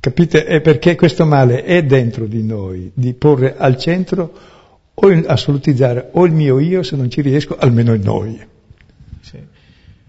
[0.00, 0.44] Capite?
[0.44, 4.32] È perché questo male è dentro di noi, di porre al centro
[4.94, 8.40] o assolutizzare o il mio io, se non ci riesco, almeno il noi.
[9.20, 9.38] Sì.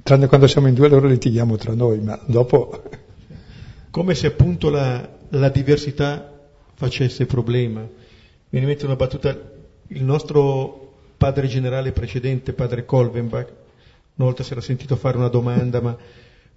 [0.10, 2.82] Tranne quando siamo in due, allora litighiamo tra noi, ma dopo...
[3.92, 6.34] Come se appunto la, la diversità
[6.74, 7.82] facesse problema.
[7.82, 9.38] Mi rimette una battuta,
[9.90, 13.50] il nostro padre generale precedente, padre Kolvenbach,
[14.16, 15.96] una volta si era sentito fare una domanda, ma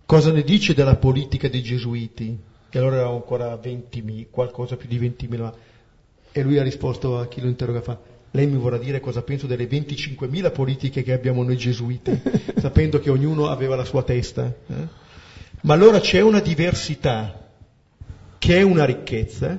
[0.07, 2.35] cosa ne dice della politica dei gesuiti?
[2.71, 5.53] Che allora erano ancora 20.000, qualcosa più di 20.000,
[6.33, 8.01] e lui ha risposto a chi lo interroga, fa,
[8.33, 12.19] lei mi vorrà dire cosa penso delle 25.000 politiche che abbiamo noi gesuiti,
[12.59, 14.47] sapendo che ognuno aveva la sua testa.
[14.47, 15.01] Eh?
[15.63, 17.49] Ma allora c'è una diversità
[18.39, 19.59] che è una ricchezza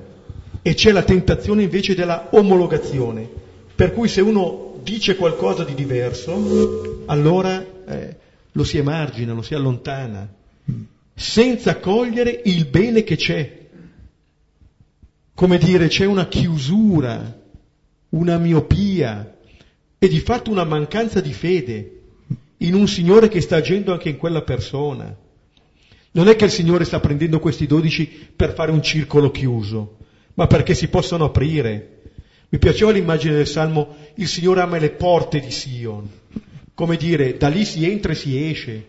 [0.60, 3.28] e c'è la tentazione invece della omologazione,
[3.74, 8.16] per cui se uno dice qualcosa di diverso, allora eh,
[8.52, 10.28] lo si emargina, lo si allontana,
[11.14, 13.62] senza cogliere il bene che c'è.
[15.32, 17.42] Come dire, c'è una chiusura,
[18.14, 19.36] una miopia
[19.98, 22.00] e di fatto una mancanza di fede
[22.58, 25.14] in un Signore che sta agendo anche in quella persona.
[26.12, 29.96] Non è che il Signore sta prendendo questi dodici per fare un circolo chiuso,
[30.34, 32.02] ma perché si possono aprire,
[32.50, 36.08] mi piaceva l'immagine del Salmo, il Signore ama le porte di Sion,
[36.72, 38.86] come dire, da lì si entra e si esce,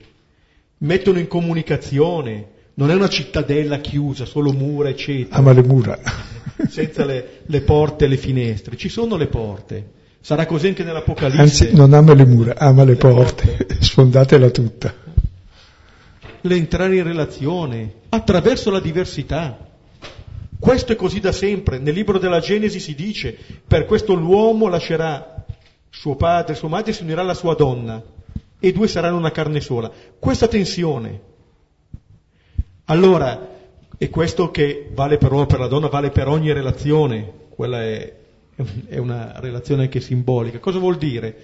[0.80, 5.36] mettono in comunicazione, non è una cittadella chiusa, solo mura, eccetera.
[5.36, 6.00] Ama le mura.
[6.70, 9.92] Senza le, le porte e le finestre, ci sono le porte.
[10.22, 11.42] Sarà così anche nell'Apocalisse.
[11.42, 13.48] Anzi, non ama le mura, ama le, le porte.
[13.48, 13.78] porte.
[13.84, 14.94] Sfondatela tutta.
[16.42, 19.58] L'entrare in relazione attraverso la diversità.
[20.58, 21.78] Questo è così da sempre.
[21.78, 23.38] Nel libro della Genesi si dice,
[23.68, 25.46] per questo l'uomo lascerà
[25.90, 28.04] suo padre sua madre e si unirà alla sua donna
[28.60, 29.92] e due saranno una carne sola.
[30.20, 31.22] Questa tensione.
[32.86, 33.55] Allora,
[33.98, 37.82] e questo che vale per l'uomo e per la donna, vale per ogni relazione, quella
[37.84, 38.14] è,
[38.88, 40.60] è una relazione anche simbolica.
[40.60, 41.36] Cosa vuol dire?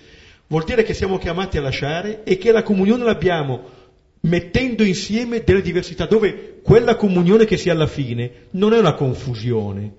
[0.47, 3.79] Vuol dire che siamo chiamati a lasciare e che la comunione l'abbiamo
[4.21, 8.93] mettendo insieme delle diversità, dove quella comunione che si ha alla fine non è una
[8.93, 9.93] confusione,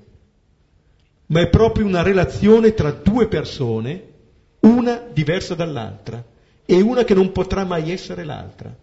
[1.27, 4.03] ma è proprio una relazione tra due persone,
[4.61, 6.23] una diversa dall'altra,
[6.65, 8.77] e una che non potrà mai essere l'altra.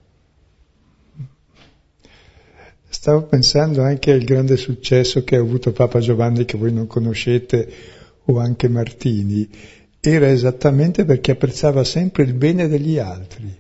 [3.02, 7.66] Stavo pensando anche al grande successo che ha avuto Papa Giovanni, che voi non conoscete,
[8.26, 9.48] o anche Martini.
[10.02, 13.56] Era esattamente perché apprezzava sempre il bene degli altri.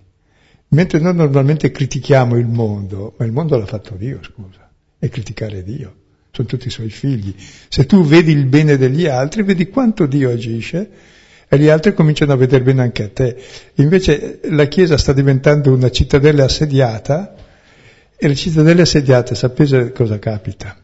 [0.67, 5.63] Mentre noi normalmente critichiamo il mondo, ma il mondo l'ha fatto Dio, scusa, e criticare
[5.63, 5.95] Dio.
[6.31, 7.33] Sono tutti i suoi figli.
[7.69, 10.89] Se tu vedi il bene degli altri, vedi quanto Dio agisce
[11.47, 13.37] e gli altri cominciano a vedere bene anche a te.
[13.75, 17.47] Invece la Chiesa sta diventando una cittadella assediata
[18.21, 20.75] e le cittadelle assediate, sapete cosa capita?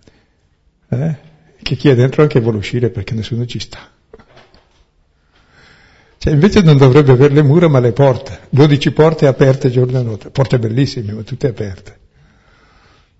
[0.87, 1.15] Eh?
[1.61, 3.91] Che chi è dentro anche vuole uscire perché nessuno ci sta.
[6.17, 10.03] Cioè, invece non dovrebbe avere le mura ma le porte, 12 porte aperte giorno e
[10.03, 11.99] notte, porte bellissime ma tutte aperte.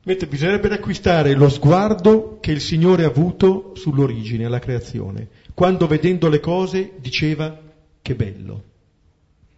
[0.04, 6.30] Mentre bisognerebbe acquistare lo sguardo che il Signore ha avuto sull'origine, alla creazione, quando vedendo
[6.30, 7.60] le cose diceva
[8.02, 8.64] che bello,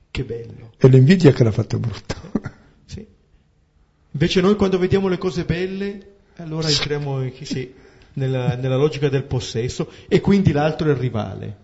[0.10, 0.72] che bello.
[0.78, 2.15] È l'invidia che l'ha fatto brutto.
[4.17, 5.99] Invece noi quando vediamo le cose belle,
[6.38, 7.71] allora entriamo sì,
[8.13, 11.56] nella, nella logica del possesso e quindi l'altro è il rivale.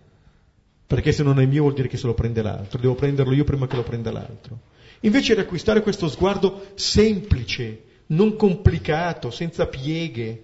[0.86, 3.44] Perché se non è mio vuol dire che se lo prende l'altro, devo prenderlo io
[3.44, 4.60] prima che lo prenda l'altro.
[5.00, 10.44] Invece di acquistare questo sguardo semplice, non complicato, senza pieghe,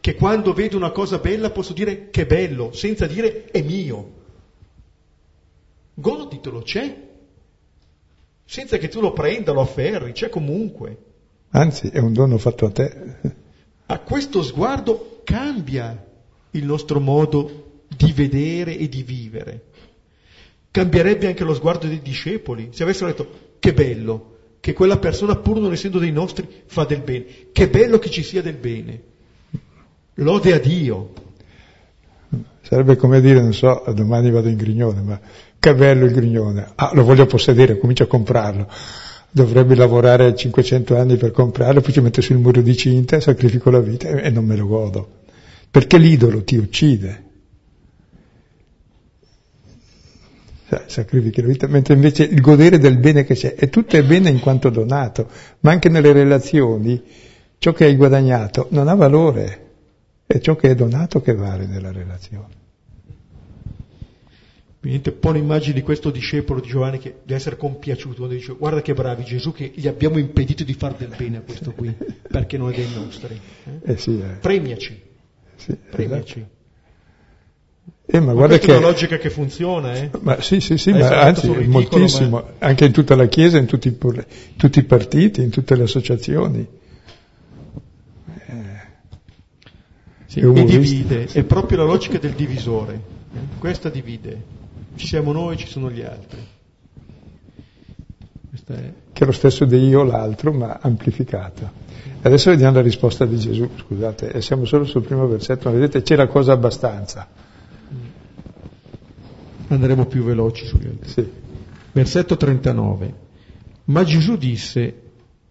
[0.00, 4.12] che quando vedo una cosa bella posso dire che bello, senza dire è mio.
[5.94, 6.96] Goditelo, c'è.
[8.44, 11.03] Senza che tu lo prenda, lo afferri, c'è comunque.
[11.56, 12.92] Anzi, è un dono fatto a te.
[13.86, 16.04] A questo sguardo cambia
[16.50, 19.62] il nostro modo di vedere e di vivere.
[20.72, 22.70] Cambierebbe anche lo sguardo dei discepoli.
[22.72, 23.28] Se avessero detto
[23.60, 27.24] che bello, che quella persona, pur non essendo dei nostri, fa del bene.
[27.52, 29.02] Che bello che ci sia del bene.
[30.14, 31.12] Lode a Dio.
[32.62, 35.20] Sarebbe come dire, non so, domani vado in Grignone, ma
[35.56, 36.72] che bello il Grignone.
[36.74, 38.68] Ah, lo voglio possedere, comincio a comprarlo.
[39.34, 43.80] Dovrebbe lavorare 500 anni per comprarlo, poi ci metto sul muro di cinta, sacrifico la
[43.80, 45.22] vita e non me lo godo.
[45.72, 47.22] Perché l'idolo ti uccide.
[50.86, 54.30] sacrifichi la vita, mentre invece il godere del bene che c'è, e tutto è bene
[54.30, 55.28] in quanto donato,
[55.60, 57.02] ma anche nelle relazioni
[57.58, 59.72] ciò che hai guadagnato non ha valore,
[60.26, 62.62] è ciò che è donato che vale nella relazione.
[64.84, 68.82] Niente, pone immagini di questo discepolo di Giovanni che deve essere compiaciuto quando dice guarda
[68.82, 71.94] che bravi Gesù che gli abbiamo impedito di fare del bene a questo qui
[72.30, 73.40] perché non è dei nostri.
[73.64, 73.92] Eh?
[73.92, 74.36] Eh sì, eh.
[74.40, 75.00] Premiaci.
[75.56, 76.38] Sì, premiaci.
[76.38, 76.52] Esatto.
[78.06, 78.74] Eh, ma, ma guarda che...
[78.74, 80.10] è una logica che funziona, eh?
[80.20, 82.44] Ma sì, sì, sì, ma anzi, ridicolo, moltissimo, ma...
[82.58, 83.96] anche in tutta la Chiesa, in tutti,
[84.56, 86.68] tutti, i partiti, in tutte le associazioni.
[88.46, 88.52] Eh.
[90.26, 93.00] Sì, e divide, è proprio la logica del divisore.
[93.34, 93.58] Eh?
[93.58, 94.53] Questa divide.
[94.96, 96.40] Ci siamo noi, ci sono gli altri.
[98.66, 98.92] È...
[99.12, 101.82] Che è lo stesso di io l'altro, ma amplificato.
[102.22, 106.02] Adesso vediamo la risposta di Gesù, scusate, e siamo solo sul primo versetto, ma vedete
[106.02, 107.28] c'è la cosa abbastanza.
[109.68, 111.08] Andremo più veloci sugli altri.
[111.08, 111.30] Sì.
[111.92, 113.14] Versetto 39.
[113.84, 115.02] Ma Gesù disse,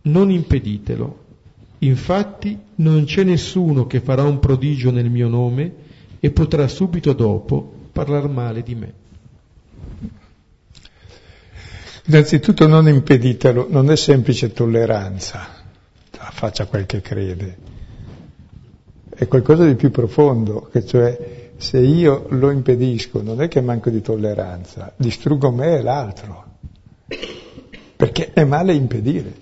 [0.03, 1.17] non impeditelo,
[1.79, 5.73] infatti non c'è nessuno che farà un prodigio nel mio nome
[6.19, 8.93] e potrà subito dopo parlare male di me.
[12.05, 15.47] Innanzitutto non impeditelo, non è semplice tolleranza,
[16.11, 17.57] faccia quel che crede,
[19.15, 23.89] è qualcosa di più profondo, che cioè se io lo impedisco non è che manco
[23.89, 26.45] di tolleranza, distruggo me e l'altro,
[27.95, 29.41] perché è male impedire.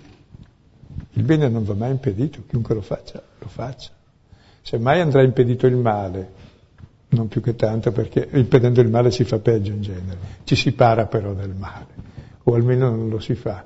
[1.14, 3.90] Il bene non va mai impedito, chiunque lo faccia, lo faccia.
[4.62, 6.30] Semmai andrà impedito il male,
[7.08, 10.72] non più che tanto perché impedendo il male si fa peggio in genere, ci si
[10.72, 11.91] para però del male,
[12.44, 13.64] o almeno non lo si fa.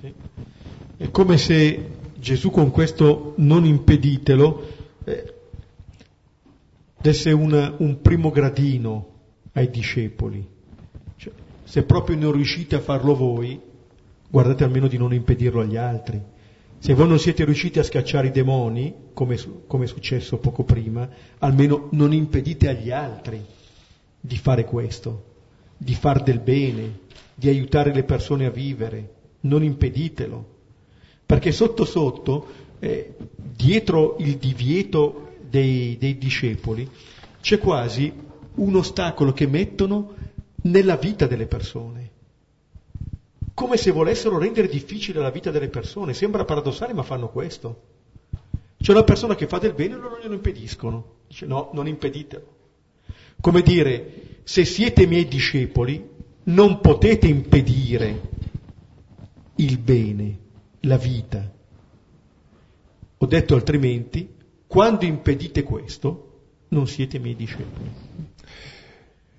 [0.00, 0.12] Sì.
[0.96, 4.66] È come se Gesù con questo non impeditelo
[5.04, 5.34] eh,
[7.00, 9.14] desse una, un primo gradino
[9.52, 10.46] ai discepoli.
[11.16, 11.32] Cioè,
[11.64, 13.60] se proprio non riuscite a farlo voi,
[14.28, 16.20] guardate almeno di non impedirlo agli altri.
[16.80, 19.36] Se voi non siete riusciti a scacciare i demoni, come,
[19.66, 23.44] come è successo poco prima, almeno non impedite agli altri
[24.20, 25.27] di fare questo,
[25.78, 26.98] di far del bene,
[27.34, 29.14] di aiutare le persone a vivere.
[29.40, 30.56] Non impeditelo.
[31.24, 32.46] Perché sotto sotto,
[32.80, 36.88] eh, dietro il divieto dei, dei discepoli,
[37.40, 38.12] c'è quasi
[38.54, 40.14] un ostacolo che mettono
[40.62, 42.10] nella vita delle persone.
[43.54, 46.14] Come se volessero rendere difficile la vita delle persone.
[46.14, 47.82] Sembra paradossale, ma fanno questo.
[48.80, 51.16] C'è una persona che fa del bene e loro glielo impediscono.
[51.26, 52.56] Dice no, non impeditelo.
[53.40, 56.02] Come dire, se siete miei discepoli,
[56.44, 58.20] non potete impedire
[59.56, 60.38] il bene,
[60.80, 61.52] la vita.
[63.18, 64.26] Ho detto altrimenti,
[64.66, 67.90] quando impedite questo, non siete miei discepoli.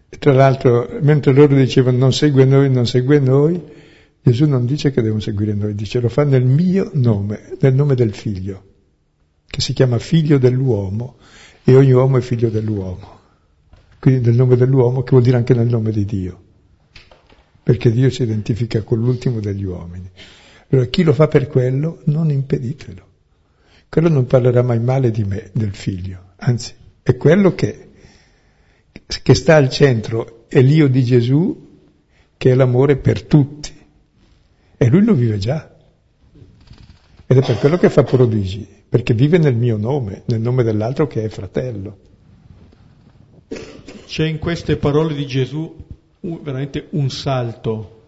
[0.09, 3.59] Tra l'altro, mentre loro dicevano non segue noi, non segue noi,
[4.21, 7.95] Gesù non dice che devono seguire noi, dice lo fa nel mio nome, nel nome
[7.95, 8.63] del figlio,
[9.47, 11.17] che si chiama figlio dell'uomo
[11.63, 13.17] e ogni uomo è figlio dell'uomo.
[13.99, 16.41] Quindi nel nome dell'uomo, che vuol dire anche nel nome di Dio,
[17.61, 20.09] perché Dio si identifica con l'ultimo degli uomini.
[20.69, 23.07] Allora chi lo fa per quello, non impeditelo.
[23.89, 27.89] Quello non parlerà mai male di me, del figlio, anzi è quello che,
[29.23, 31.67] che sta al centro, è l'io di Gesù
[32.37, 33.75] che è l'amore per tutti.
[34.77, 35.75] E lui lo vive già.
[37.25, 41.05] Ed è per quello che fa prodigi, perché vive nel mio nome, nel nome dell'altro
[41.07, 41.97] che è fratello.
[44.09, 45.85] C'è in queste parole di Gesù
[46.21, 48.05] veramente un salto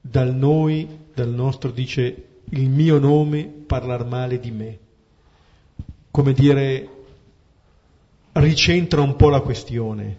[0.00, 4.78] dal noi, dal nostro, dice il mio nome parlar male di me.
[6.08, 6.88] Come dire,
[8.34, 10.18] ricentra un po' la questione.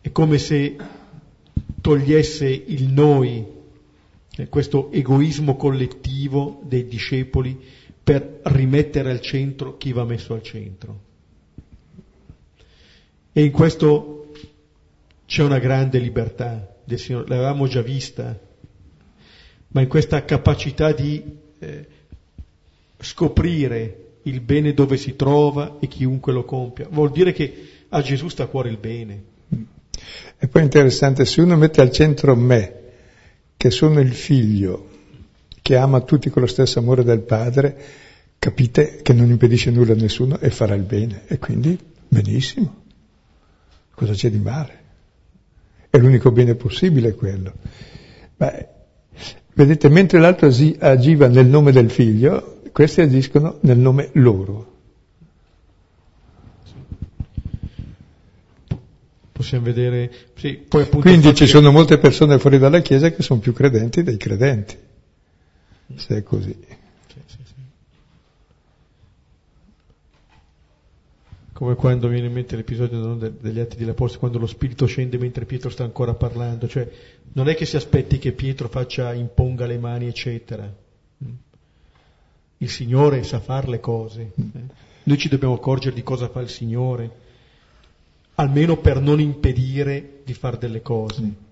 [0.00, 0.76] È come se
[1.80, 3.44] togliesse il noi,
[4.36, 7.60] eh, questo egoismo collettivo dei discepoli,
[8.04, 11.06] per rimettere al centro chi va messo al centro.
[13.38, 14.32] E in questo
[15.24, 18.36] c'è una grande libertà del Signore, l'avevamo già vista,
[19.68, 21.22] ma in questa capacità di
[21.60, 21.86] eh,
[22.98, 26.88] scoprire il bene dove si trova e chiunque lo compia.
[26.90, 29.22] Vuol dire che a Gesù sta a cuore il bene.
[30.36, 32.74] E poi è interessante, se uno mette al centro me,
[33.56, 34.88] che sono il figlio,
[35.62, 37.84] che ama tutti con lo stesso amore del padre,
[38.40, 41.22] capite che non impedisce nulla a nessuno e farà il bene.
[41.28, 41.78] E quindi,
[42.08, 42.86] benissimo.
[43.98, 44.78] Cosa c'è di male?
[45.90, 47.52] È l'unico bene possibile quello.
[48.36, 48.66] Beh,
[49.54, 50.46] vedete, mentre l'altro
[50.78, 54.76] agiva nel nome del figlio, questi agiscono nel nome loro.
[59.32, 60.12] Possiamo vedere.
[60.36, 61.50] Sì, Quindi ci che...
[61.50, 64.78] sono molte persone fuori dalla Chiesa che sono più credenti dei credenti,
[65.96, 66.56] se è così.
[67.08, 67.54] Sì, sì, sì.
[71.58, 75.44] Come quando viene in mente l'episodio degli Atti degli Apostoli, quando lo Spirito scende mentre
[75.44, 76.88] Pietro sta ancora parlando, cioè
[77.32, 80.72] non è che si aspetti che Pietro faccia, imponga le mani, eccetera
[82.58, 84.32] il Signore sa fare le cose.
[85.04, 87.10] Noi ci dobbiamo accorgere di cosa fa il Signore,
[88.34, 91.46] almeno per non impedire di fare delle cose.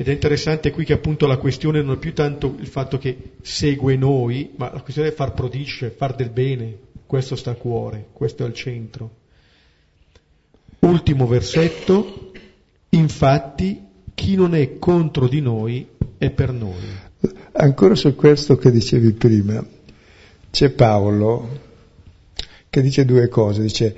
[0.00, 3.32] Ed è interessante qui che appunto la questione non è più tanto il fatto che
[3.42, 6.86] segue noi, ma la questione è far prodigi, cioè far del bene.
[7.08, 9.10] Questo sta a cuore, questo è al centro.
[10.80, 12.32] Ultimo versetto,
[12.90, 13.82] infatti
[14.12, 15.88] chi non è contro di noi
[16.18, 16.84] è per noi.
[17.52, 19.66] Ancora su questo che dicevi prima,
[20.50, 21.60] c'è Paolo
[22.68, 23.96] che dice due cose, dice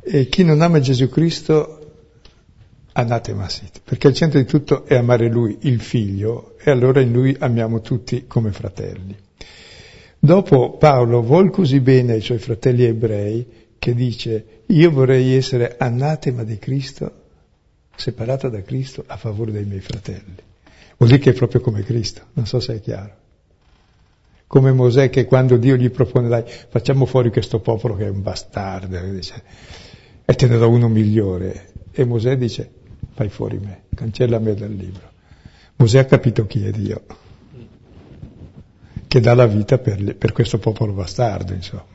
[0.00, 1.94] e chi non ama Gesù Cristo
[2.92, 7.10] anatema sit, perché il centro di tutto è amare Lui, il Figlio, e allora in
[7.10, 9.24] Lui amiamo tutti come fratelli.
[10.26, 13.46] Dopo Paolo vuol così bene ai suoi fratelli ebrei
[13.78, 17.12] che dice io vorrei essere anatema di Cristo,
[17.94, 20.34] separato da Cristo a favore dei miei fratelli.
[20.96, 23.14] Vuol dire che è proprio come Cristo, non so se è chiaro.
[24.48, 28.22] Come Mosè che quando Dio gli propone, dai, facciamo fuori questo popolo che è un
[28.22, 29.40] bastardo, dice,
[30.24, 31.70] e te ne do uno migliore.
[31.92, 32.68] E Mosè dice,
[33.14, 35.08] fai fuori me, cancella me dal libro.
[35.76, 37.04] Mosè ha capito chi è Dio,
[39.16, 41.86] che dà la vita per, per questo popolo bastardo, insomma.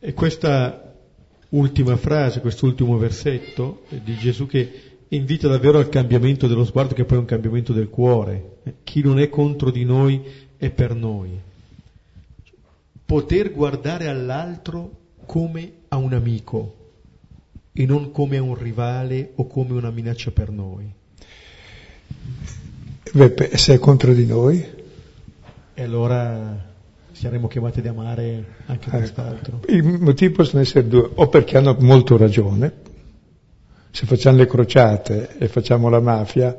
[0.00, 0.92] E questa
[1.50, 7.18] ultima frase, quest'ultimo versetto di Gesù che invita davvero al cambiamento dello sguardo che poi
[7.18, 8.56] è un cambiamento del cuore.
[8.82, 10.20] Chi non è contro di noi
[10.56, 11.38] è per noi.
[13.04, 14.90] Poter guardare all'altro
[15.24, 16.90] come a un amico
[17.72, 20.92] e non come a un rivale o come una minaccia per noi.
[23.16, 24.62] Beh, se è contro di noi?
[25.72, 26.54] E allora
[27.12, 28.98] saremo chiamati ad amare anche ecco.
[28.98, 29.60] quest'altro.
[29.68, 32.70] I motivi possono essere due, o perché hanno molto ragione,
[33.90, 36.58] se facciamo le crociate e facciamo la mafia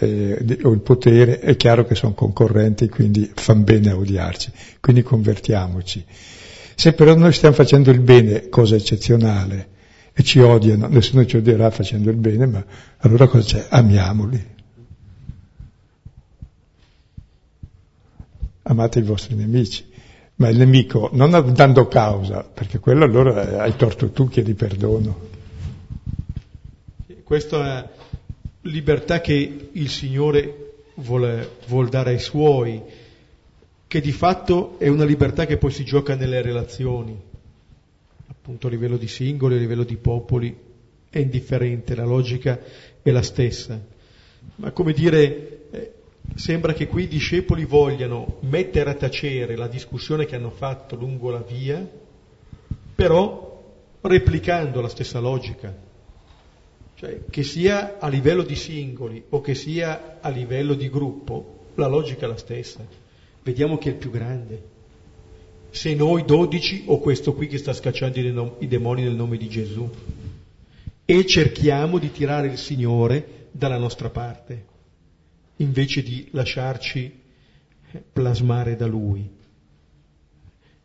[0.00, 4.50] eh, o il potere, è chiaro che sono concorrenti, quindi fanno bene a odiarci,
[4.80, 6.04] quindi convertiamoci.
[6.74, 9.68] Se però noi stiamo facendo il bene, cosa eccezionale,
[10.12, 12.64] e ci odiano, nessuno ci odierà facendo il bene, ma
[12.98, 13.66] allora cosa c'è?
[13.68, 14.50] Amiamoli.
[18.62, 19.84] Amate i vostri nemici,
[20.36, 25.30] ma il nemico non dando causa, perché quello allora hai torto tu, chiedi perdono.
[27.24, 27.90] questa
[28.62, 32.80] libertà che il Signore vuole, vuole dare ai Suoi,
[33.86, 37.18] che di fatto è una libertà che poi si gioca nelle relazioni,
[38.28, 40.56] appunto a livello di singoli, a livello di popoli,
[41.10, 42.58] è indifferente, la logica
[43.02, 43.78] è la stessa.
[44.56, 45.61] Ma come dire, eh,
[46.34, 51.30] sembra che qui i discepoli vogliano mettere a tacere la discussione che hanno fatto lungo
[51.30, 51.86] la via,
[52.94, 53.52] però
[54.00, 55.74] replicando la stessa logica.
[56.94, 61.88] Cioè, che sia a livello di singoli o che sia a livello di gruppo, la
[61.88, 62.86] logica è la stessa.
[63.42, 64.70] Vediamo chi è il più grande.
[65.70, 69.88] Se noi dodici o questo qui che sta scacciando i demoni nel nome di Gesù.
[71.04, 74.66] E cerchiamo di tirare il Signore dalla nostra parte,
[75.62, 77.20] invece di lasciarci
[78.12, 79.28] plasmare da Lui.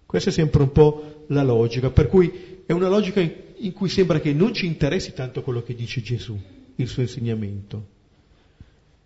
[0.06, 4.20] Questa è sempre un po' la logica, per cui è una logica in cui sembra
[4.20, 6.40] che non ci interessi tanto quello che dice Gesù,
[6.76, 7.88] il suo insegnamento,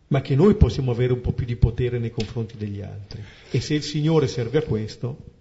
[0.07, 3.23] ma che noi possiamo avere un po' più di potere nei confronti degli altri.
[3.49, 5.39] E se il Signore serve a questo...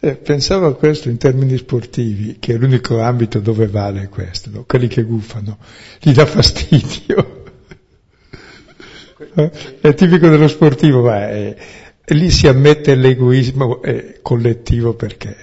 [0.00, 4.64] Eh, pensavo a questo in termini sportivi, che è l'unico ambito dove vale questo, no?
[4.64, 5.58] quelli che guffano,
[6.00, 7.41] gli dà fastidio.
[9.80, 11.56] È tipico dello sportivo, ma è,
[12.06, 13.80] lì si ammette l'egoismo
[14.22, 15.36] collettivo perché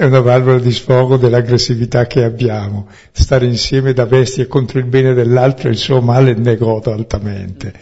[0.00, 2.88] è una valvola di sfogo dell'aggressività che abbiamo.
[3.10, 7.72] Stare insieme da bestie contro il bene dell'altro e il suo male è negoto altamente.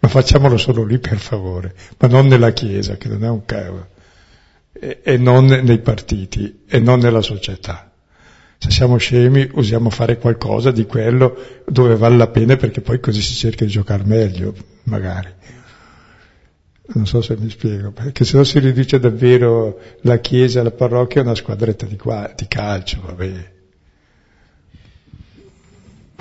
[0.00, 3.86] Ma facciamolo solo lì per favore, ma non nella Chiesa, che non è un cavo,
[4.72, 7.91] e, e non nei partiti, e non nella società.
[8.62, 11.36] Se siamo scemi usiamo fare qualcosa di quello
[11.66, 14.54] dove vale la pena perché poi così si cerca di giocare meglio,
[14.84, 15.30] magari.
[16.94, 21.22] Non so se mi spiego, perché se no si riduce davvero la chiesa, la parrocchia
[21.22, 23.52] a una squadretta di, qua, di calcio, vabbè.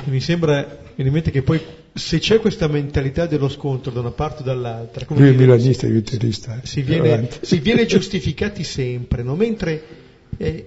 [0.05, 0.65] Mi sembra,
[0.95, 1.61] mi rimette che poi
[1.93, 5.97] se c'è questa mentalità dello scontro da una parte o dall'altra, lui è milanista, io
[5.97, 6.65] interista, eh.
[6.65, 9.35] si, viene, si viene giustificati sempre, no?
[9.35, 9.83] mentre
[10.37, 10.65] eh,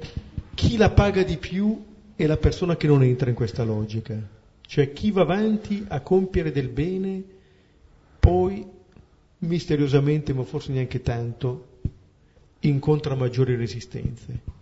[0.55, 1.85] chi la paga di più
[2.17, 4.17] è la persona che non entra in questa logica,
[4.67, 7.23] cioè chi va avanti a compiere del bene,
[8.19, 8.67] poi
[9.39, 11.67] misteriosamente, ma forse neanche tanto,
[12.61, 14.53] incontra maggiori resistenze.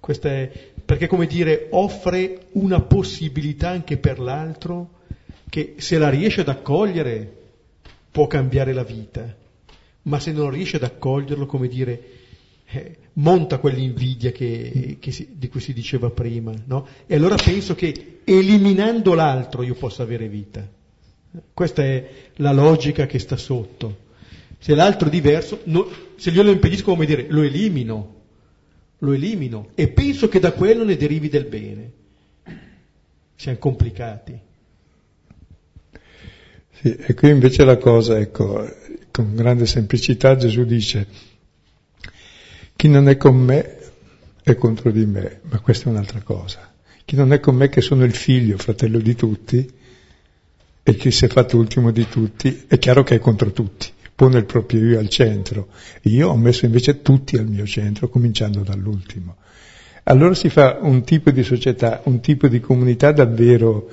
[0.00, 4.90] Questa è, perché come dire, offre una possibilità anche per l'altro
[5.48, 7.34] che se la riesce ad accogliere
[8.10, 9.34] può cambiare la vita,
[10.02, 12.02] ma se non riesce ad accoglierlo, come dire,
[12.66, 16.86] eh, monta quell'invidia che, che si, di cui si diceva prima, no?
[17.06, 20.66] E allora penso che eliminando l'altro io possa avere vita.
[21.52, 24.04] Questa è la logica che sta sotto.
[24.58, 25.86] Se l'altro è diverso, no,
[26.16, 28.14] se io lo impedisco, come dire, lo elimino,
[28.98, 31.90] lo elimino e penso che da quello ne derivi del bene.
[33.34, 34.38] Siamo complicati.
[36.72, 38.66] Sì, e qui invece la cosa, ecco,
[39.10, 41.06] con grande semplicità Gesù dice,
[42.86, 43.78] chi non è con me
[44.44, 46.72] è contro di me, ma questa è un'altra cosa.
[47.04, 49.68] Chi non è con me che sono il figlio, fratello di tutti,
[50.84, 54.38] e chi si è fatto ultimo di tutti, è chiaro che è contro tutti, pone
[54.38, 55.66] il proprio io al centro.
[56.02, 59.34] Io ho messo invece tutti al mio centro, cominciando dall'ultimo.
[60.04, 63.90] Allora si fa un tipo di società, un tipo di comunità davvero...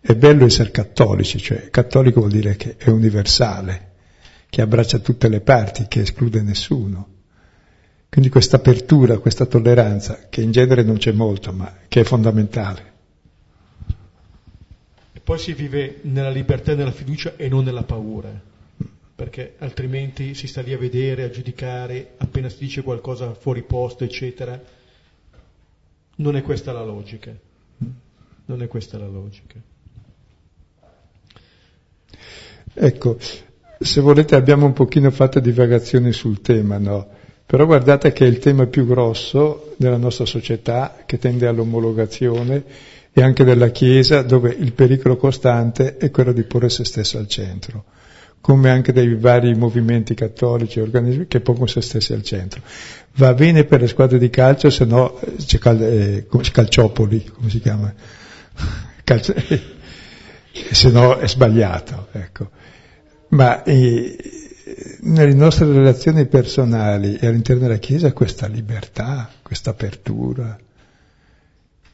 [0.00, 3.92] È bello essere cattolici, cioè cattolico vuol dire che è universale,
[4.50, 7.13] che abbraccia tutte le parti, che esclude nessuno.
[8.14, 12.92] Quindi questa apertura, questa tolleranza, che in genere non c'è molto, ma che è fondamentale
[15.24, 18.30] poi si vive nella libertà e nella fiducia e non nella paura,
[19.14, 24.04] perché altrimenti si sta lì a vedere, a giudicare, appena si dice qualcosa fuori posto,
[24.04, 24.62] eccetera.
[26.16, 27.34] Non è questa la logica.
[28.46, 29.54] Non è questa la logica.
[32.74, 33.18] Ecco,
[33.78, 37.13] se volete abbiamo un pochino fatto divagazioni sul tema, no?
[37.46, 42.64] Però guardate che è il tema più grosso della nostra società che tende all'omologazione
[43.12, 47.28] e anche della Chiesa dove il pericolo costante è quello di porre se stesso al
[47.28, 47.84] centro,
[48.40, 52.62] come anche dei vari movimenti cattolici e organismi che pongono se stessi al centro.
[53.16, 57.50] Va bene per le squadre di calcio, se no eh, c'è, cal- eh, calciopoli, come
[57.50, 57.92] si chiama?
[59.04, 59.34] Calcio-
[60.72, 62.50] se no è sbagliato, ecco.
[63.28, 64.16] Ma eh,
[65.00, 70.56] nelle nostre relazioni personali e all'interno della Chiesa questa libertà, questa apertura,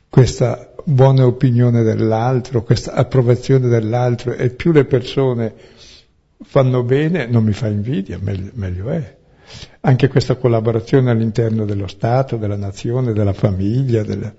[0.09, 5.55] questa buona opinione dell'altro, questa approvazione dell'altro e più le persone
[6.43, 9.17] fanno bene, non mi fa invidia, meglio, meglio è.
[9.81, 14.33] Anche questa collaborazione all'interno dello Stato, della nazione, della famiglia, della,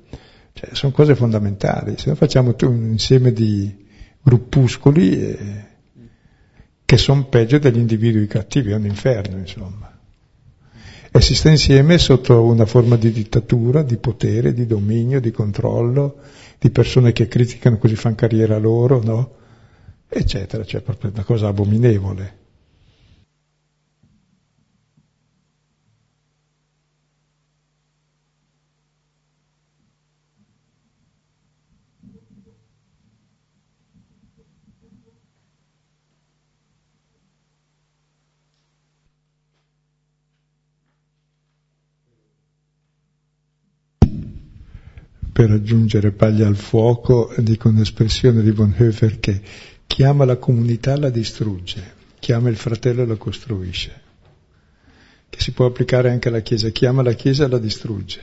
[0.54, 3.88] Cioè, sono cose fondamentali, se no facciamo un insieme di
[4.22, 5.66] gruppuscoli eh,
[6.92, 9.98] che sono peggio degli individui cattivi, è un inferno, insomma.
[11.10, 16.18] E si sta insieme sotto una forma di dittatura, di potere, di dominio, di controllo,
[16.60, 19.32] di persone che criticano così fanno carriera loro, no?
[20.10, 22.40] Eccetera, cioè proprio una cosa abominevole.
[45.42, 49.42] Per aggiungere paglia al fuoco, dico un'espressione di Bonhoeffer che
[49.88, 54.02] chiama la comunità la distrugge, chiama il fratello la costruisce,
[55.30, 58.22] che si può applicare anche alla Chiesa, chiama la Chiesa la distrugge,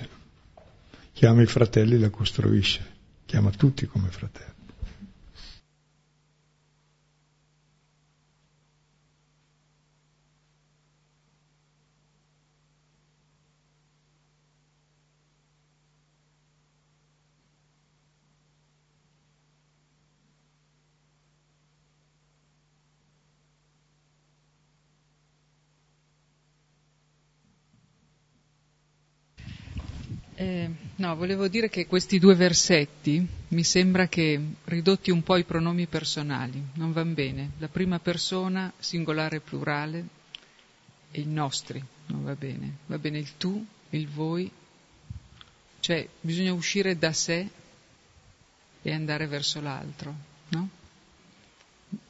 [1.13, 2.87] chiama i fratelli la costruisce,
[3.27, 4.59] chiama tutti come fratelli.
[30.39, 35.45] Eh, no, volevo dire che questi due versetti mi sembra che ridotti un po' i
[35.45, 37.53] pronomi personali, non vanno bene.
[37.59, 40.07] La prima persona, singolare plurale,
[41.11, 42.79] e i nostri, non va bene.
[42.87, 44.51] Va bene il tu, il voi,
[45.81, 47.49] cioè bisogna uscire da sé
[48.83, 50.15] e andare verso l'altro,
[50.49, 50.69] no?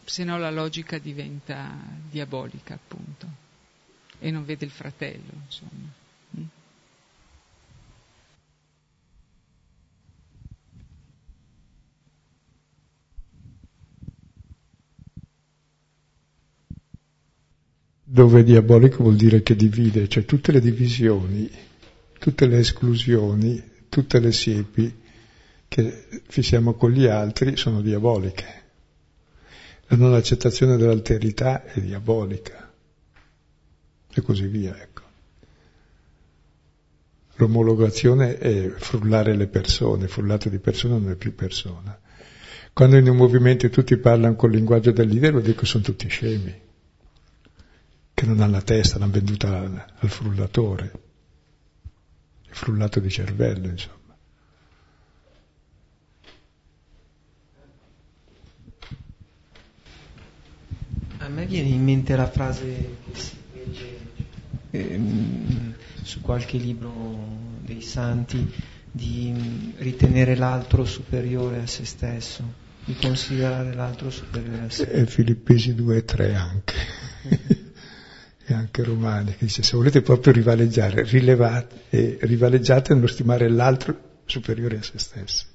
[0.05, 1.76] Se no la logica diventa
[2.11, 3.26] diabolica, appunto,
[4.18, 5.97] e non vede il fratello, insomma.
[18.11, 21.51] Dove diabolico vuol dire che divide, cioè tutte le divisioni,
[22.19, 24.97] tutte le esclusioni, tutte le siepi
[25.69, 28.63] che fissiamo con gli altri sono diaboliche.
[29.89, 32.73] La non accettazione dell'alterità è diabolica
[34.11, 35.03] e così via, ecco.
[37.35, 42.01] L'omologazione è frullare le persone, frullato di persona non è più persona.
[42.73, 46.09] Quando in un movimento tutti parlano col linguaggio del leader, vuol dire che sono tutti
[46.09, 46.67] scemi
[48.19, 50.93] che non hanno la testa, l'hanno venduta al frullatore,
[52.49, 54.16] il frullato di cervello, insomma.
[61.19, 63.99] A me viene in mente la frase che si legge
[64.71, 66.91] ehm, su qualche libro
[67.61, 68.53] dei santi
[68.91, 72.43] di ritenere l'altro superiore a se stesso,
[72.85, 74.91] di considerare l'altro superiore a sé.
[74.91, 77.66] E Filippesi 2 e 3 anche.
[78.49, 83.97] E anche Romani, che dice se volete proprio rivaleggiare, rilevate e rivaleggiate nello stimare l'altro
[84.25, 85.47] superiore a se stesso.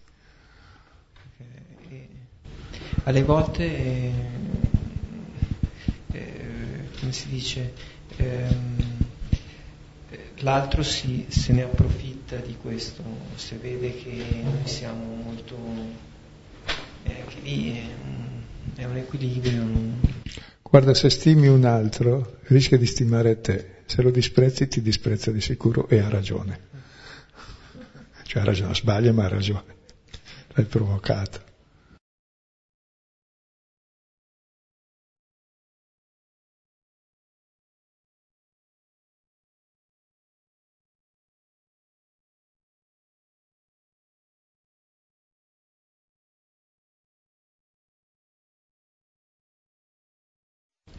[1.89, 2.07] Eh,
[3.03, 4.11] alle volte, eh,
[6.11, 7.73] eh, come si dice,
[8.17, 8.75] ehm,
[10.37, 13.03] l'altro si, se ne approfitta di questo,
[13.35, 15.55] se vede che noi siamo molto...
[17.05, 18.31] anche lì è
[18.75, 19.63] è un equilibrio.
[20.73, 23.83] Guarda, se stimi un altro, rischia di stimare te.
[23.85, 26.61] Se lo disprezzi, ti disprezza di sicuro e ha ragione.
[28.23, 29.75] Cioè ha ragione, sbaglia ma ha ragione.
[30.47, 31.42] L'hai provocato.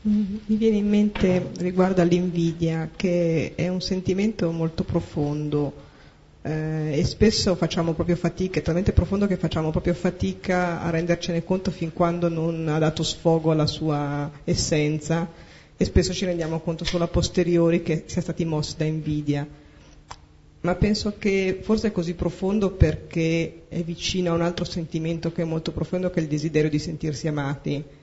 [0.07, 5.73] Mi viene in mente riguardo all'invidia che è un sentimento molto profondo
[6.43, 11.43] eh, e spesso facciamo proprio fatica, è talmente profondo che facciamo proprio fatica a rendercene
[11.43, 15.27] conto fin quando non ha dato sfogo alla sua essenza
[15.75, 19.49] e spesso ci rendiamo conto solo a posteriori che sia stati mossi da invidia.
[20.61, 25.41] Ma penso che forse è così profondo perché è vicino a un altro sentimento che
[25.41, 28.03] è molto profondo, che è il desiderio di sentirsi amati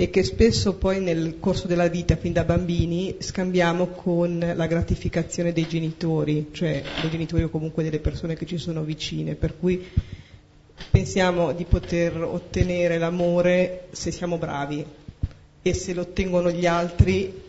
[0.00, 5.52] e che spesso poi nel corso della vita, fin da bambini, scambiamo con la gratificazione
[5.52, 9.84] dei genitori, cioè dei genitori o comunque delle persone che ci sono vicine, per cui
[10.92, 14.86] pensiamo di poter ottenere l'amore se siamo bravi
[15.62, 17.42] e se lo ottengono gli altri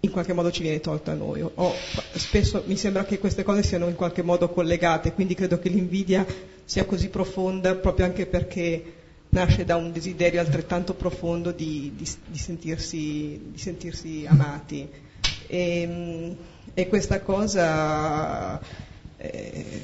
[0.00, 1.42] in qualche modo ci viene tolto a noi.
[1.42, 1.74] O,
[2.14, 6.24] spesso mi sembra che queste cose siano in qualche modo collegate, quindi credo che l'invidia
[6.64, 8.99] sia così profonda proprio anche perché
[9.30, 14.88] nasce da un desiderio altrettanto profondo di, di, di, sentirsi, di sentirsi, amati.
[15.46, 16.36] E,
[16.74, 18.60] e questa cosa
[19.16, 19.82] eh,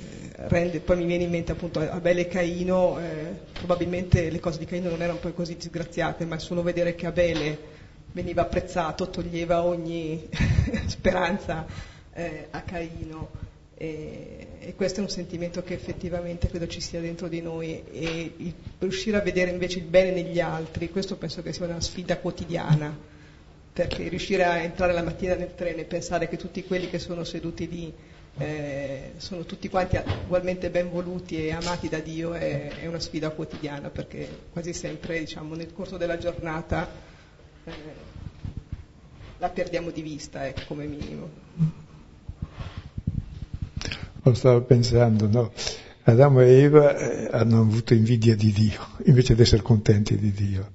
[0.49, 4.65] rende, poi mi viene in mente appunto Abele e Caino, eh, probabilmente le cose di
[4.65, 7.75] Caino non erano poi così disgraziate, ma solo vedere che Abele
[8.13, 10.29] veniva apprezzato toglieva ogni
[10.87, 11.67] speranza
[12.13, 13.46] eh, a Caino.
[13.79, 18.33] E, e, questo è un sentimento che effettivamente credo ci sia dentro di noi e
[18.39, 22.17] il, riuscire a vedere invece il bene negli altri, questo penso che sia una sfida
[22.17, 22.97] quotidiana,
[23.75, 27.23] perché riuscire a entrare la mattina nel treno e pensare che tutti quelli che sono
[27.25, 27.93] seduti lì
[28.39, 33.29] eh, sono tutti quanti ugualmente ben voluti e amati da Dio è, è una sfida
[33.29, 36.89] quotidiana, perché quasi sempre diciamo, nel corso della giornata
[37.65, 37.73] eh,
[39.37, 41.85] la perdiamo di vista, ecco, come minimo.
[44.27, 45.53] Lo stavo pensando, no?
[46.03, 50.73] Adamo e Eva eh, hanno avuto invidia di Dio, invece di essere contenti di Dio.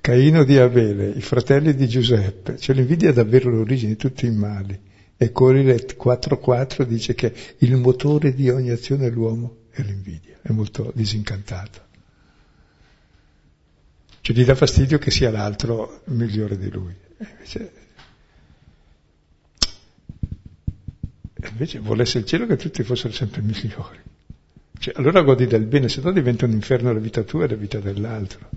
[0.00, 4.30] Caino di Abele, i fratelli di Giuseppe, cioè l'invidia è davvero l'origine di tutti i
[4.30, 4.78] mali.
[5.16, 10.92] E Corilet 4.4 dice che il motore di ogni azione dell'uomo è l'invidia, è molto
[10.94, 11.80] disincantato.
[14.20, 16.94] Cioè gli dà fastidio che sia l'altro migliore di lui.
[17.18, 17.72] Invece
[21.46, 23.98] invece volesse il cielo che tutti fossero sempre migliori.
[24.78, 27.56] Cioè, allora godi del bene, se no diventa un inferno la vita tua e la
[27.56, 28.48] vita dell'altro.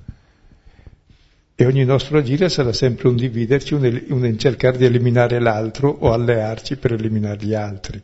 [1.56, 6.12] E ogni nostro agire sarà sempre un dividerci, un, un cercare di eliminare l'altro o
[6.12, 8.02] allearci per eliminare gli altri.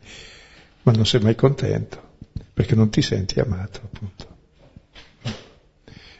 [0.82, 2.00] Ma non sei mai contento,
[2.52, 4.26] perché non ti senti amato, appunto.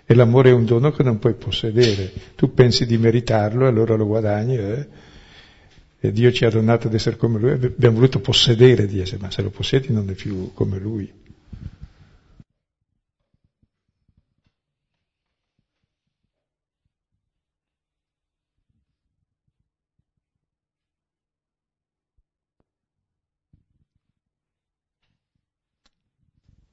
[0.05, 2.11] E l'amore è un dono che non puoi possedere.
[2.35, 4.57] Tu pensi di meritarlo e allora lo guadagni.
[4.57, 4.89] Eh?
[6.01, 9.33] E Dio ci ha donato ad essere come Lui, abbiamo voluto possedere di essere, ma
[9.33, 11.13] se lo possiedi non è più come Lui.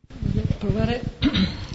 [0.07, 1.01] Voglio provare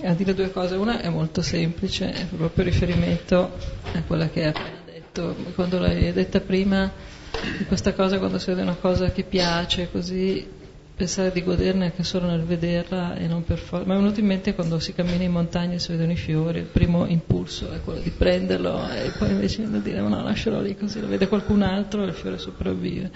[0.04, 0.76] a dire due cose.
[0.76, 3.50] Una è molto semplice, è proprio riferimento
[3.92, 5.34] a quella che hai appena detto.
[5.56, 7.18] Quando l'hai detta prima
[7.66, 10.58] questa cosa quando si vede una cosa che piace, così
[11.00, 13.86] pensare di goderne anche solo nel vederla e non per forza.
[13.86, 16.58] Mi è venuto in mente quando si cammina in montagna e si vedono i fiori,
[16.58, 20.60] il primo impulso è quello di prenderlo e poi invece di dire ma no, lascialo
[20.60, 23.10] lì così lo vede qualcun altro e il fiore sopravvive.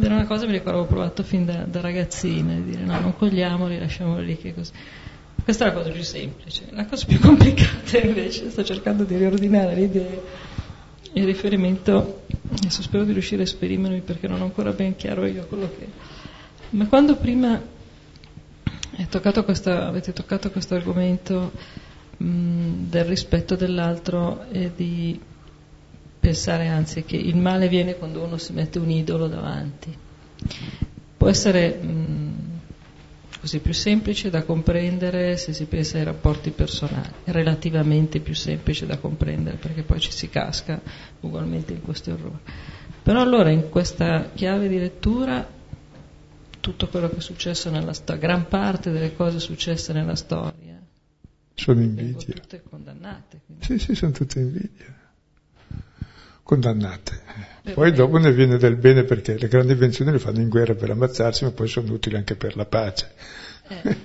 [0.00, 2.98] Era una cosa che mi ricordo avevo provato fin da, da ragazzina, di dire no,
[2.98, 4.72] non cogliamoli, lasciamoli lì che così.
[5.42, 6.64] Questa è la cosa più semplice.
[6.70, 10.22] La cosa più complicata invece, sto cercando di riordinare le idee
[11.12, 12.24] in riferimento,
[12.58, 15.86] adesso spero di riuscire a esprimermi perché non ho ancora ben chiaro io quello che...
[16.70, 17.60] Ma quando prima
[19.08, 21.52] toccato questa, avete toccato questo argomento
[22.18, 25.20] del rispetto dell'altro e di
[26.18, 29.94] pensare anzi che il male viene quando uno si mette un idolo davanti.
[31.16, 32.25] Può essere mh,
[33.46, 38.98] così più semplice da comprendere se si pensa ai rapporti personali, relativamente più semplice da
[38.98, 40.80] comprendere perché poi ci si casca
[41.20, 42.40] ugualmente in questi orrori.
[43.04, 45.48] Però allora in questa chiave di lettura
[46.58, 50.82] tutto quello che è successo nella storia, gran parte delle cose successe nella storia
[51.54, 52.18] sono invidia.
[52.18, 53.40] Sono tutte condannate.
[53.46, 53.64] Quindi.
[53.64, 54.95] Sì, sì, sono tutte invidie.
[56.46, 57.22] Condannate.
[57.60, 60.76] Per poi dopo ne viene del bene perché le grandi invenzioni le fanno in guerra
[60.76, 63.10] per ammazzarsi, ma poi sono utili anche per la pace.
[63.66, 63.96] Eh.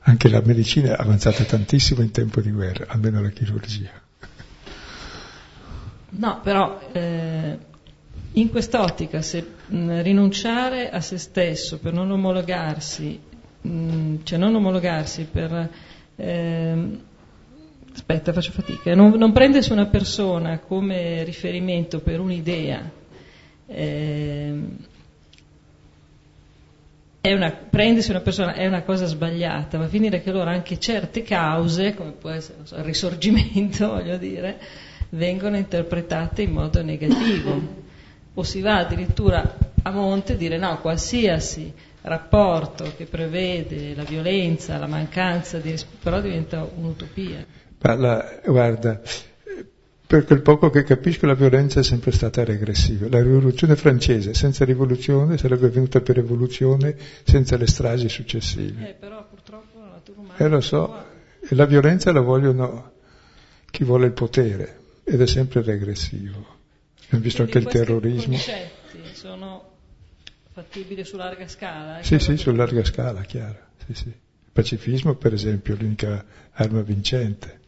[0.00, 3.90] Anche la medicina è avanzata tantissimo in tempo di guerra, almeno la chirurgia.
[6.08, 7.58] No, però eh,
[8.32, 13.20] in quest'ottica, se mh, rinunciare a se stesso per non omologarsi,
[13.60, 15.70] mh, cioè non omologarsi per...
[16.16, 17.14] Eh,
[17.96, 22.90] aspetta, faccio fatica, non, non, prendersi una persona come riferimento per un'idea,
[23.66, 24.54] eh,
[27.22, 31.94] una, prendersi una persona è una cosa sbagliata, ma finire che allora anche certe cause,
[31.94, 34.58] come può essere so, il risorgimento, voglio dire,
[35.10, 37.84] vengono interpretate in modo negativo.
[38.34, 41.72] O si va addirittura a monte e dire no, qualsiasi
[42.02, 47.64] rapporto che prevede la violenza, la mancanza di rispetto, però diventa un'utopia.
[47.86, 49.00] Parla, guarda,
[50.04, 53.06] per quel poco che capisco la violenza è sempre stata regressiva.
[53.08, 58.88] La rivoluzione francese senza rivoluzione sarebbe venuta per evoluzione senza le stragi successive.
[58.88, 60.36] Eh, però purtroppo la natura umana...
[60.36, 61.04] Eh lo so,
[61.38, 62.94] e la violenza la vogliono
[63.70, 66.44] chi vuole il potere ed è sempre regressivo.
[67.04, 68.34] Abbiamo visto Quindi anche il terrorismo.
[68.34, 69.70] I concetti sono
[70.50, 72.02] fattibile su larga scala?
[72.02, 73.60] Sì, sì, su larga scala, chiaro.
[73.86, 74.08] Sì, sì.
[74.08, 77.60] Il pacifismo, per esempio, è l'unica arma vincente.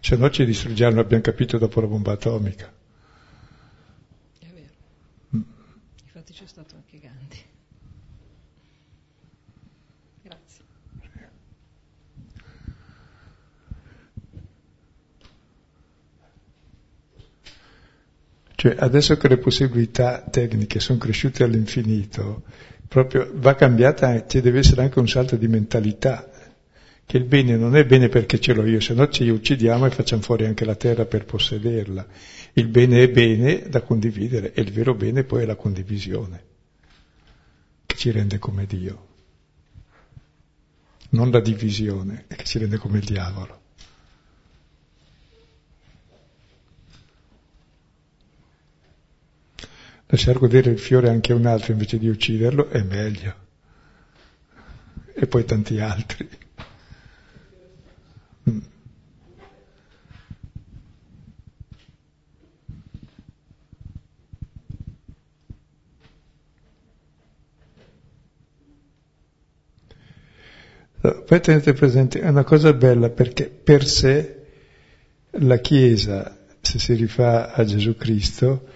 [0.00, 2.72] Se no ci distruggiamo, abbiamo capito, dopo la bomba atomica.
[4.38, 4.72] È vero.
[5.36, 5.42] Mm.
[6.04, 7.38] Infatti c'è stato anche Gandhi.
[10.22, 10.64] Grazie.
[18.54, 22.44] Cioè, adesso che le possibilità tecniche sono cresciute all'infinito,
[22.88, 26.28] proprio va cambiata, ci deve essere anche un salto di mentalità,
[27.08, 29.90] che il bene non è bene perché ce l'ho io, se no ci uccidiamo e
[29.90, 32.06] facciamo fuori anche la terra per possederla.
[32.52, 36.44] Il bene è bene da condividere e il vero bene poi è la condivisione,
[37.86, 39.06] che ci rende come Dio,
[41.12, 43.60] non la divisione, che ci rende come il diavolo.
[50.10, 53.34] lasciar godere il fiore anche a un altro invece di ucciderlo è meglio.
[55.14, 56.37] E poi tanti altri.
[71.28, 74.46] Poi tenete presente, è una cosa bella perché per sé
[75.32, 78.66] la Chiesa, se si rifà a Gesù Cristo,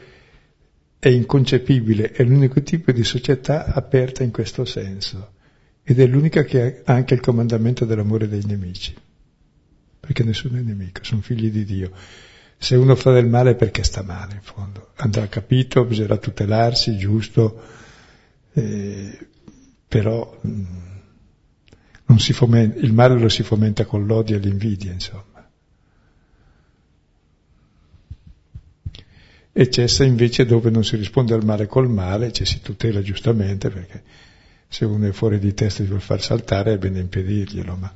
[0.99, 5.33] è inconcepibile, è l'unico tipo di società aperta in questo senso
[5.83, 8.95] ed è l'unica che ha anche il comandamento dell'amore dei nemici,
[10.05, 11.93] perché nessuno è nemico, sono figli di Dio.
[12.59, 14.91] Se uno fa del male è perché sta male, in fondo.
[14.97, 17.63] Andrà capito, bisognerà tutelarsi, giusto,
[18.53, 19.17] eh,
[19.87, 20.63] però mh,
[22.13, 25.31] mm, fomenta, il male lo si fomenta con l'odio e l'invidia, insomma.
[29.55, 33.69] e cessa invece dove non si risponde al male col male, ci si tutela giustamente
[33.69, 34.03] perché
[34.67, 37.95] se uno è fuori di testa e vuol far saltare è bene impedirglielo, ma...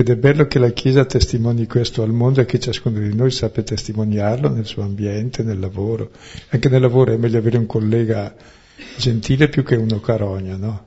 [0.00, 3.30] Ed è bello che la Chiesa testimoni questo al mondo e che ciascuno di noi
[3.30, 6.10] sappia testimoniarlo nel suo ambiente, nel lavoro.
[6.48, 8.34] Anche nel lavoro è meglio avere un collega
[8.96, 10.86] gentile più che uno carogna, no?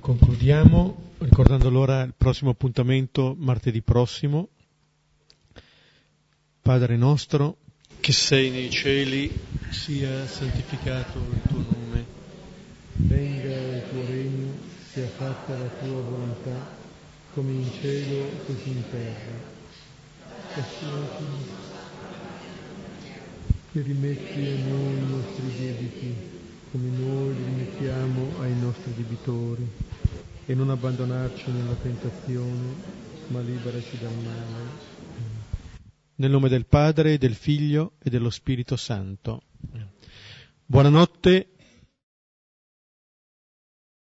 [0.00, 4.48] Concludiamo ricordando allora il prossimo appuntamento martedì prossimo.
[6.64, 7.58] Padre nostro,
[8.00, 9.30] che sei nei cieli,
[9.68, 12.06] sia santificato il tuo nome.
[12.94, 14.52] Venga il tuo regno,
[14.90, 16.74] sia fatta la tua volontà,
[17.34, 19.36] come in cielo così in terra.
[23.70, 26.14] Che rimetti a noi i nostri debiti,
[26.70, 29.68] come noi rimettiamo ai nostri debitori
[30.46, 32.74] e non abbandonarci nella tentazione,
[33.26, 34.93] ma liberaci dal male.
[36.16, 39.42] Nel nome del Padre, del Figlio e dello Spirito Santo.
[40.64, 41.53] Buonanotte